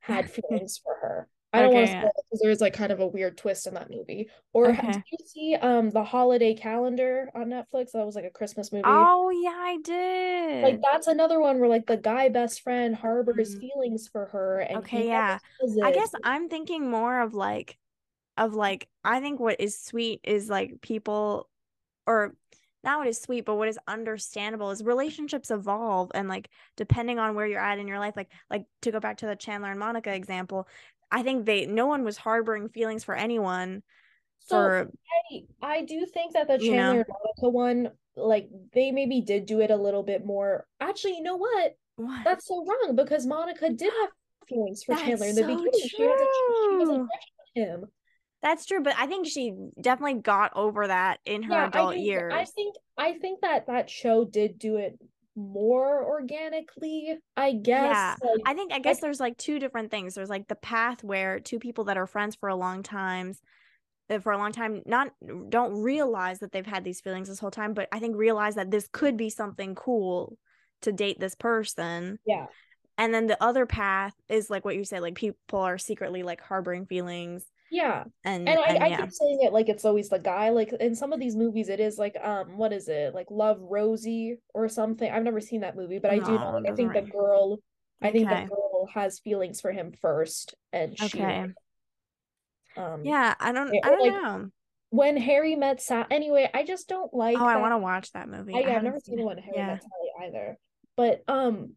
[0.00, 1.28] had feelings for her.
[1.52, 3.66] I don't okay, want to spoil it because there's like kind of a weird twist
[3.66, 4.28] in that movie.
[4.52, 4.92] Or okay.
[4.92, 7.92] did you see um the holiday calendar on Netflix?
[7.92, 8.84] That was like a Christmas movie.
[8.86, 10.64] Oh yeah, I did.
[10.64, 13.60] Like that's another one where like the guy best friend harbors mm.
[13.60, 14.60] feelings for her.
[14.60, 15.38] And okay, yeah.
[15.82, 17.76] I guess I'm thinking more of like
[18.38, 21.48] of like I think what is sweet is like people
[22.06, 22.34] or
[22.84, 27.34] not what is sweet, but what is understandable is relationships evolve and like depending on
[27.34, 29.78] where you're at in your life, like like to go back to the Chandler and
[29.78, 30.66] Monica example,
[31.12, 33.82] I think they no one was harboring feelings for anyone
[34.46, 34.90] so for
[35.30, 39.46] I, I do think that the Chandler you know, Monica one, like they maybe did
[39.46, 40.66] do it a little bit more.
[40.80, 41.76] Actually, you know what?
[41.96, 42.24] What?
[42.24, 44.10] That's so wrong because Monica did have
[44.48, 45.72] feelings for That's Chandler in the so beginning.
[45.72, 45.88] True.
[45.88, 47.84] She was, a, she was a him.
[48.42, 51.94] That's true, but I think she definitely got over that in her yeah, adult I
[51.94, 52.32] think, years.
[52.34, 54.98] I think I think that that show did do it
[55.34, 58.16] more organically i guess yeah.
[58.22, 60.14] like, i think i guess there's like two different things.
[60.14, 63.34] There's like the path where two people that are friends for a long time
[64.10, 65.10] uh, for a long time not
[65.48, 68.70] don't realize that they've had these feelings this whole time but i think realize that
[68.70, 70.36] this could be something cool
[70.82, 72.18] to date this person.
[72.26, 72.46] Yeah.
[72.98, 76.40] And then the other path is like what you said like people are secretly like
[76.40, 78.04] harboring feelings yeah.
[78.22, 79.00] And and I, and, I yeah.
[79.00, 80.50] keep saying it like it's always the guy.
[80.50, 83.58] Like in some of these movies, it is like um what is it like Love
[83.62, 85.10] Rosie or something.
[85.10, 86.60] I've never seen that movie, but I do know.
[86.62, 87.60] Like, I think the girl,
[88.02, 91.18] I think the girl has feelings for him first, and she.
[91.18, 91.46] Okay.
[92.76, 93.74] Um, yeah, I don't.
[93.82, 94.48] I don't like, know.
[94.90, 96.04] When Harry met Sally.
[96.10, 97.36] Anyway, I just don't like.
[97.36, 97.56] Oh, that.
[97.56, 98.54] I want to watch that movie.
[98.54, 99.66] I, yeah, I've never seen the one Harry yeah.
[99.68, 100.58] met Sally either.
[100.94, 101.72] But um,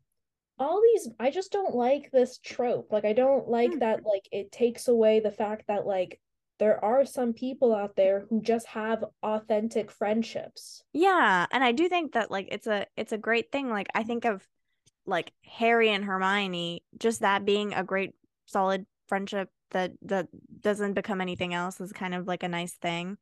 [0.58, 2.88] all these i just don't like this trope.
[2.92, 3.80] Like i don't like mm.
[3.80, 6.20] that like it takes away the fact that like
[6.58, 10.84] there are some people out there who just have authentic friendships.
[10.94, 13.70] Yeah and i do think that like it's a it's a great thing.
[13.70, 14.46] Like i think of
[15.08, 18.14] like harry and hermione just that being a great
[18.48, 20.28] solid friendship that that
[20.62, 23.18] doesn't become anything else is kind of like a nice thing.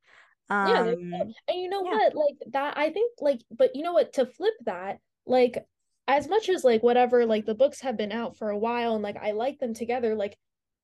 [0.50, 1.92] Um yeah and you know yeah.
[1.92, 2.16] what?
[2.16, 4.14] Like that i think like but you know what?
[4.14, 5.66] To flip that like
[6.08, 9.04] as much as like whatever like the books have been out for a while and
[9.04, 10.38] like I like them together like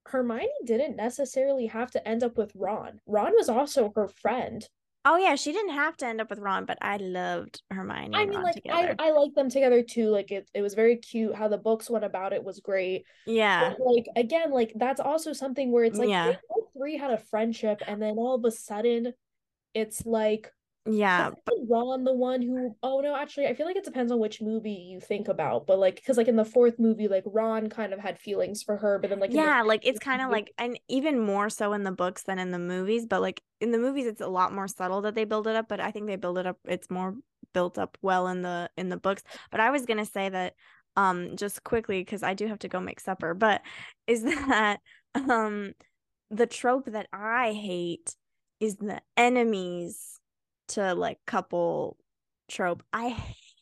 [0.05, 2.99] Hermione didn't necessarily have to end up with Ron.
[3.05, 4.67] Ron was also her friend.
[5.05, 8.15] Oh yeah, she didn't have to end up with Ron, but I loved Hermione.
[8.15, 8.95] I mean, like together.
[8.99, 10.09] I I like them together too.
[10.09, 11.35] Like it, it was very cute.
[11.35, 13.05] How the books went about it was great.
[13.25, 13.75] Yeah.
[13.77, 16.35] But, like again, like that's also something where it's like yeah.
[16.49, 19.13] all three had a friendship, and then all of a sudden,
[19.73, 20.51] it's like
[20.85, 21.31] Yeah.
[21.67, 24.71] Ron the one who oh no, actually I feel like it depends on which movie
[24.71, 25.67] you think about.
[25.67, 28.77] But like because like in the fourth movie, like Ron kind of had feelings for
[28.77, 31.83] her, but then like Yeah, like it's kind of like and even more so in
[31.83, 34.67] the books than in the movies, but like in the movies it's a lot more
[34.67, 37.15] subtle that they build it up, but I think they build it up it's more
[37.53, 39.23] built up well in the in the books.
[39.51, 40.53] But I was gonna say that
[40.95, 43.61] um just quickly because I do have to go make supper, but
[44.07, 44.79] is that
[45.15, 45.73] um
[46.31, 48.15] the trope that I hate
[48.59, 50.18] is the enemies
[50.69, 51.97] to like couple
[52.49, 52.83] trope.
[52.93, 53.15] I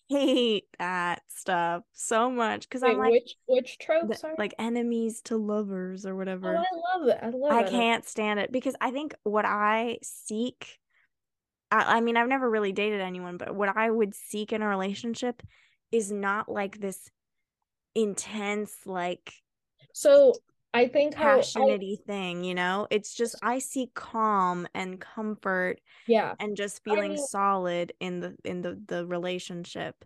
[0.09, 5.37] hate that stuff so much because I'm like which which tropes the, like enemies to
[5.37, 6.55] lovers or oh, whatever.
[6.55, 7.19] Oh, I love it.
[7.21, 7.67] I love I it.
[7.67, 10.79] I can't stand it because I think what I seek
[11.71, 14.67] I, I mean I've never really dated anyone, but what I would seek in a
[14.67, 15.41] relationship
[15.91, 17.09] is not like this
[17.95, 19.33] intense like
[19.93, 20.33] so
[20.73, 22.87] I think passionate I, thing, you know?
[22.89, 28.35] It's just I see calm and comfort yeah and just feeling I solid in the
[28.43, 30.03] in the the relationship.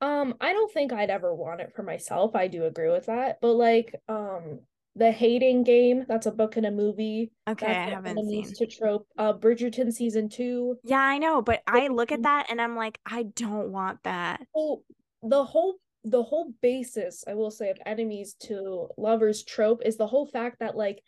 [0.00, 2.34] Um, I don't think I'd ever want it for myself.
[2.34, 3.40] I do agree with that.
[3.40, 4.60] But like um
[4.94, 7.32] the hating game, that's a book and a movie.
[7.48, 9.06] Okay, I haven't seen to trope.
[9.16, 10.76] Uh Bridgerton season two.
[10.84, 14.42] Yeah, I know, but I look at that and I'm like, I don't want that.
[14.54, 14.82] Well,
[15.22, 20.06] the whole the whole basis i will say of enemies to lovers trope is the
[20.06, 21.02] whole fact that like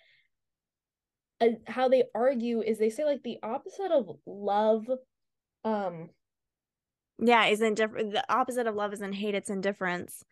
[1.66, 4.86] how they argue is they say like the opposite of love
[5.64, 6.08] um
[7.18, 10.24] yeah is indifferent the opposite of love is in hate it's indifference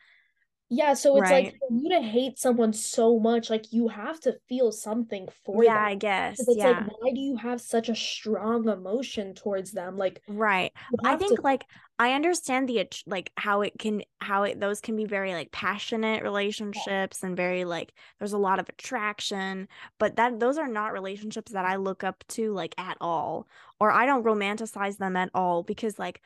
[0.72, 1.44] yeah, so it's right.
[1.44, 5.62] like for you to hate someone so much, like you have to feel something for
[5.62, 5.82] yeah, them.
[5.82, 6.40] Yeah, I guess.
[6.40, 6.68] It's yeah.
[6.68, 9.98] like why do you have such a strong emotion towards them?
[9.98, 10.72] Like right.
[11.04, 11.42] I think to...
[11.42, 11.66] like
[11.98, 16.22] I understand the like how it can how it those can be very like passionate
[16.22, 17.26] relationships yeah.
[17.26, 19.68] and very like there's a lot of attraction,
[19.98, 23.46] but that those are not relationships that I look up to like at all
[23.78, 26.22] or I don't romanticize them at all because like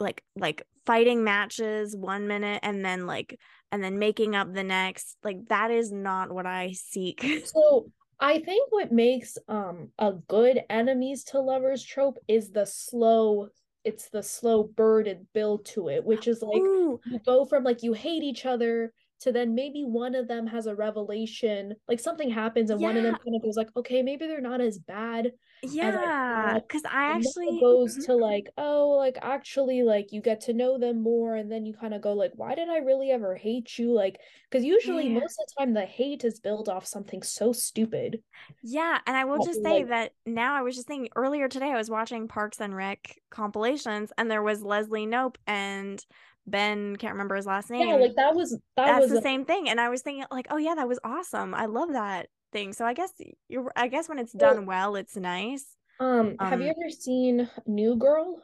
[0.00, 3.38] like like fighting matches one minute and then like
[3.74, 7.86] and then making up the next like that is not what i seek so
[8.20, 13.48] i think what makes um a good enemies to lovers trope is the slow
[13.82, 17.00] it's the slow burden build to it which is like Ooh.
[17.04, 20.66] you go from like you hate each other to then maybe one of them has
[20.66, 22.86] a revelation like something happens and yeah.
[22.86, 25.32] one of them kind of goes like okay maybe they're not as bad
[25.70, 28.04] yeah because i actually goes mm-hmm.
[28.04, 31.72] to like oh like actually like you get to know them more and then you
[31.72, 34.18] kind of go like why did i really ever hate you like
[34.50, 35.20] because usually yeah.
[35.20, 38.20] most of the time the hate is built off something so stupid
[38.62, 41.70] yeah and i will just say like, that now i was just thinking earlier today
[41.70, 46.04] i was watching parks and rec compilations and there was leslie knope and
[46.46, 47.88] Ben can't remember his last name.
[47.88, 49.68] Yeah, like that was that That's was the a- same thing.
[49.68, 51.54] And I was thinking, like, oh yeah, that was awesome.
[51.54, 52.72] I love that thing.
[52.72, 53.12] So I guess
[53.48, 55.66] you're I guess when it's done well, well it's nice.
[56.00, 58.42] Um, um, have you um, ever seen New Girl?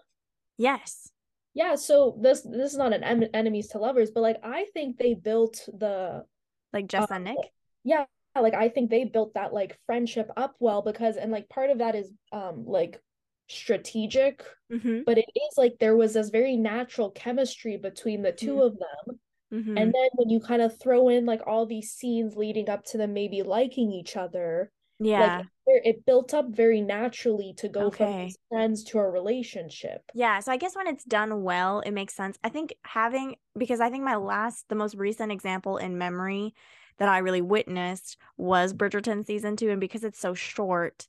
[0.58, 1.10] Yes.
[1.54, 4.98] Yeah, so this this is not an en- enemies to lovers, but like I think
[4.98, 6.24] they built the
[6.72, 7.38] like Jess uh, and Nick.
[7.82, 8.04] Yeah,
[8.40, 11.78] like I think they built that like friendship up well because and like part of
[11.78, 13.00] that is um like
[13.48, 15.00] strategic, mm-hmm.
[15.06, 18.60] but it is like there was this very natural chemistry between the 2 mm-hmm.
[18.60, 19.18] of them
[19.52, 19.76] Mm-hmm.
[19.76, 22.98] And then when you kind of throw in like all these scenes leading up to
[22.98, 24.70] them maybe liking each other,
[25.00, 28.30] yeah, like it built up very naturally to go okay.
[28.50, 30.02] from friends to a relationship.
[30.14, 32.38] Yeah, so I guess when it's done well, it makes sense.
[32.44, 36.54] I think having because I think my last, the most recent example in memory
[36.98, 41.08] that I really witnessed was Bridgerton season two, and because it's so short,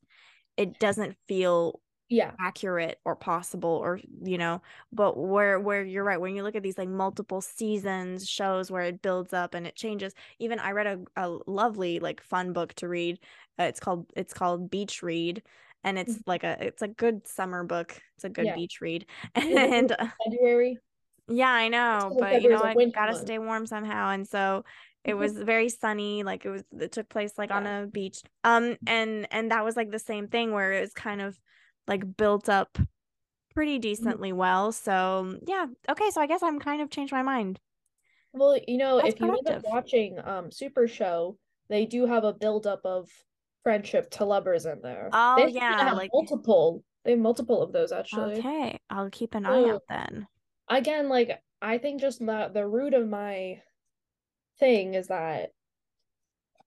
[0.57, 1.79] it doesn't feel
[2.11, 6.55] yeah accurate or possible or you know but where where you're right when you look
[6.55, 10.71] at these like multiple seasons shows where it builds up and it changes even i
[10.71, 13.17] read a, a lovely like fun book to read
[13.57, 15.41] uh, it's called it's called beach read
[15.85, 16.29] and it's mm-hmm.
[16.29, 18.55] like a it's a good summer book it's a good yeah.
[18.55, 19.05] beach read
[19.35, 20.77] and uh, february
[21.29, 24.65] yeah i know but you know i gotta stay warm somehow and so
[25.05, 25.19] it mm-hmm.
[25.19, 27.57] was very sunny like it was it took place like yeah.
[27.57, 30.91] on a beach um and and that was like the same thing where it was
[30.91, 31.39] kind of
[31.91, 32.77] like built up
[33.53, 33.81] pretty mm-hmm.
[33.81, 34.71] decently well.
[34.71, 36.09] So yeah, okay.
[36.11, 37.59] So I guess I'm kind of changed my mind.
[38.33, 39.45] Well, you know, That's if productive.
[39.45, 41.35] you end up watching um Superstore,
[41.69, 43.09] they do have a buildup of
[43.63, 45.09] friendship to lovers in there.
[45.11, 46.83] Oh they yeah, like multiple.
[47.03, 48.39] They have multiple of those actually.
[48.39, 50.27] Okay, I'll keep an eye out then.
[50.69, 53.61] Again, like I think just the the root of my
[54.59, 55.49] thing is that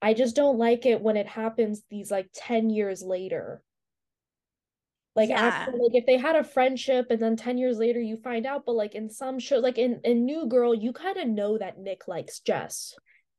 [0.02, 3.62] I just don't like it when it happens these like 10 years later.
[5.16, 5.66] Like yeah.
[5.66, 8.74] like if they had a friendship and then 10 years later you find out, but
[8.74, 12.08] like in some shows, like in, in New Girl, you kind of know that Nick
[12.08, 12.94] likes Jess.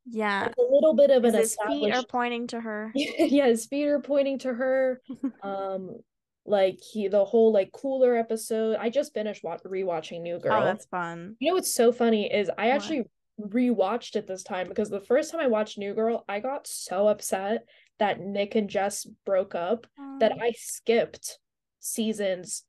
[0.05, 0.45] Yeah.
[0.45, 2.91] It's a little bit of an his feet are pointing to her.
[2.95, 5.01] yeah, his feet are pointing to her.
[5.43, 5.97] um
[6.45, 8.77] like he the whole like cooler episode.
[8.79, 10.61] I just finished wa- rewatching New Girl.
[10.61, 11.35] Oh, that's fun.
[11.39, 12.75] You know what's so funny is I what?
[12.75, 13.03] actually
[13.41, 17.07] rewatched it this time because the first time I watched New Girl, I got so
[17.07, 17.65] upset
[17.99, 19.87] that Nick and Jess broke up
[20.19, 21.39] that I skipped
[21.85, 22.63] seasons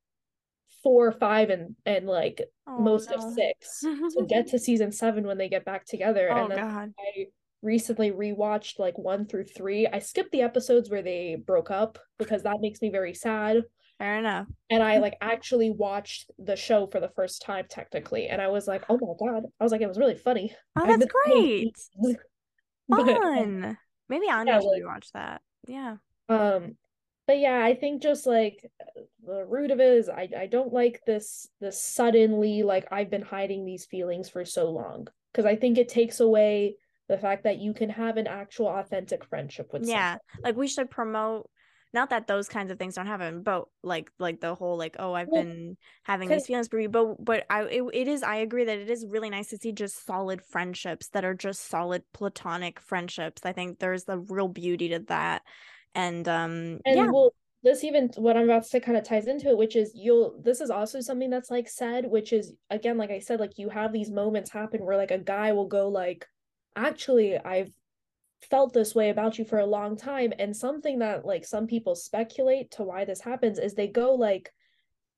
[0.82, 3.16] four, five, and and like oh, most no.
[3.16, 6.28] of six to get to season seven when they get back together.
[6.30, 6.92] Oh and then God.
[6.98, 7.26] I
[7.62, 9.86] recently rewatched like one through three.
[9.86, 13.62] I skipped the episodes where they broke up because that makes me very sad.
[13.98, 14.46] Fair enough.
[14.70, 18.68] And I like actually watched the show for the first time technically, and I was
[18.68, 21.76] like, "Oh my god!" I was like, "It was really funny." Oh, that's great.
[22.88, 23.76] Fun.
[24.08, 25.40] Maybe I'll yeah, like, watch that.
[25.66, 25.96] Yeah.
[26.28, 26.76] Um,
[27.26, 28.70] but yeah, I think just like
[29.24, 33.22] the root of it is I I don't like this this suddenly like I've been
[33.22, 36.76] hiding these feelings for so long because I think it takes away
[37.08, 39.96] the fact that you can have an actual authentic friendship with someone.
[40.00, 40.42] yeah someone.
[40.44, 41.48] like we should promote
[41.92, 45.14] not that those kinds of things don't happen but like like the whole like oh
[45.14, 48.64] i've been having these feelings for you but but i it, it is i agree
[48.64, 52.80] that it is really nice to see just solid friendships that are just solid platonic
[52.80, 55.42] friendships i think there's the real beauty to that
[55.94, 57.32] and um and yeah well
[57.62, 60.40] this even what i'm about to say kind of ties into it which is you'll
[60.42, 63.68] this is also something that's like said which is again like i said like you
[63.68, 66.26] have these moments happen where like a guy will go like
[66.76, 67.70] actually i've
[68.50, 71.94] felt this way about you for a long time and something that like some people
[71.94, 74.52] speculate to why this happens is they go like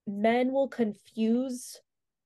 [0.07, 1.81] men will confuse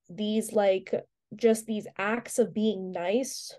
[0.09, 0.93] these like
[1.35, 3.53] just these acts of being nice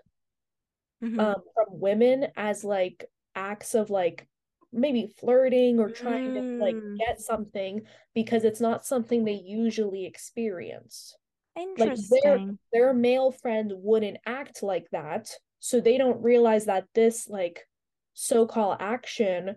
[1.03, 1.19] mm-hmm.
[1.19, 3.05] um from women as like
[3.35, 4.27] acts of like
[4.75, 6.33] maybe flirting or trying mm.
[6.35, 6.97] to like mm.
[6.97, 7.81] get something
[8.13, 11.15] because it's not something they usually experience
[11.57, 12.07] Interesting.
[12.11, 15.29] like their their male friend wouldn't act like that
[15.59, 17.65] so they don't realize that this like
[18.13, 19.55] so-called action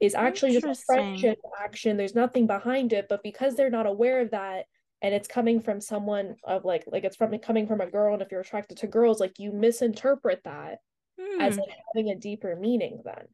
[0.00, 4.20] is actually just a friendship action there's nothing behind it but because they're not aware
[4.20, 4.66] of that
[5.02, 8.22] and it's coming from someone of like like it's from coming from a girl and
[8.22, 10.78] if you're attracted to girls like you misinterpret that
[11.20, 11.40] hmm.
[11.40, 13.26] as like having a deeper meaning then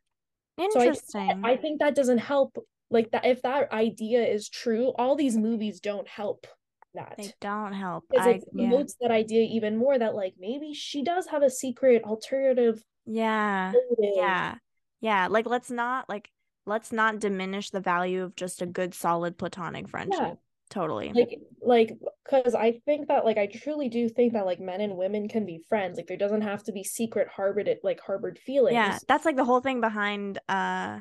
[0.62, 2.56] interesting so I, I think that doesn't help
[2.90, 6.47] like that if that idea is true all these movies don't help
[6.94, 7.14] that.
[7.16, 8.05] They don't help.
[8.10, 9.09] Because it promotes yeah.
[9.09, 12.82] that idea even more that like maybe she does have a secret alternative.
[13.06, 13.72] Yeah.
[13.72, 14.14] Motive.
[14.16, 14.55] Yeah.
[15.01, 15.28] Yeah.
[15.28, 16.30] Like let's not like
[16.66, 20.20] let's not diminish the value of just a good solid platonic friendship.
[20.20, 20.34] Yeah.
[20.72, 21.12] Totally.
[21.14, 24.96] Like like because I think that like I truly do think that like men and
[24.96, 25.98] women can be friends.
[25.98, 28.72] Like there doesn't have to be secret harbored like harbored feelings.
[28.72, 28.98] Yeah.
[29.06, 31.00] That's like the whole thing behind uh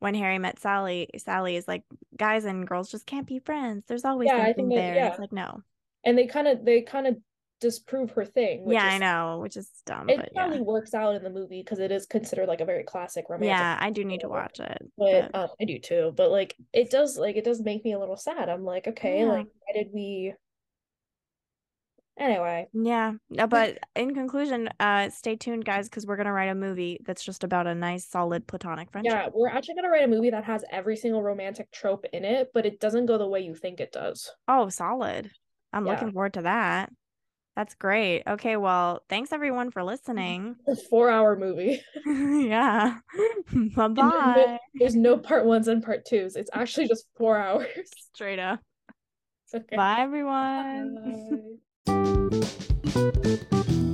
[0.00, 1.82] when Harry met Sally, Sally is like,
[2.16, 3.84] guys and girls just can't be friends.
[3.88, 4.94] There's always yeah, something there.
[4.94, 5.08] That, yeah.
[5.08, 5.62] It's like no.
[6.04, 7.16] And they kind of they kind of
[7.60, 8.64] disprove her thing.
[8.68, 10.08] yeah, is, I know, which is dumb.
[10.08, 10.62] It probably yeah.
[10.62, 13.48] works out in the movie because it is considered like a very classic romantic.
[13.48, 14.78] Yeah, I do need to watch it.
[14.96, 15.38] But, but...
[15.38, 16.12] Um, I do too.
[16.16, 18.48] But like, it does like it does make me a little sad.
[18.48, 19.26] I'm like, okay, yeah.
[19.26, 20.34] like why did we
[22.18, 23.12] anyway yeah
[23.48, 27.44] but in conclusion uh stay tuned guys because we're gonna write a movie that's just
[27.44, 30.64] about a nice solid platonic friendship yeah we're actually gonna write a movie that has
[30.70, 33.92] every single romantic trope in it but it doesn't go the way you think it
[33.92, 35.30] does oh solid
[35.72, 35.92] i'm yeah.
[35.92, 36.90] looking forward to that
[37.58, 38.22] that's great.
[38.24, 39.88] Okay well thanks everyone for mm-hmm.
[39.88, 40.56] listening.
[40.68, 41.82] A four hour movie.
[42.06, 42.98] Yeah.
[43.52, 46.36] Bye-bye there's no part ones and part twos.
[46.36, 47.90] It's actually just four hours.
[48.14, 48.60] Straight up.
[49.52, 49.74] Okay.
[49.74, 51.58] bye everyone.
[51.84, 53.78] Bye.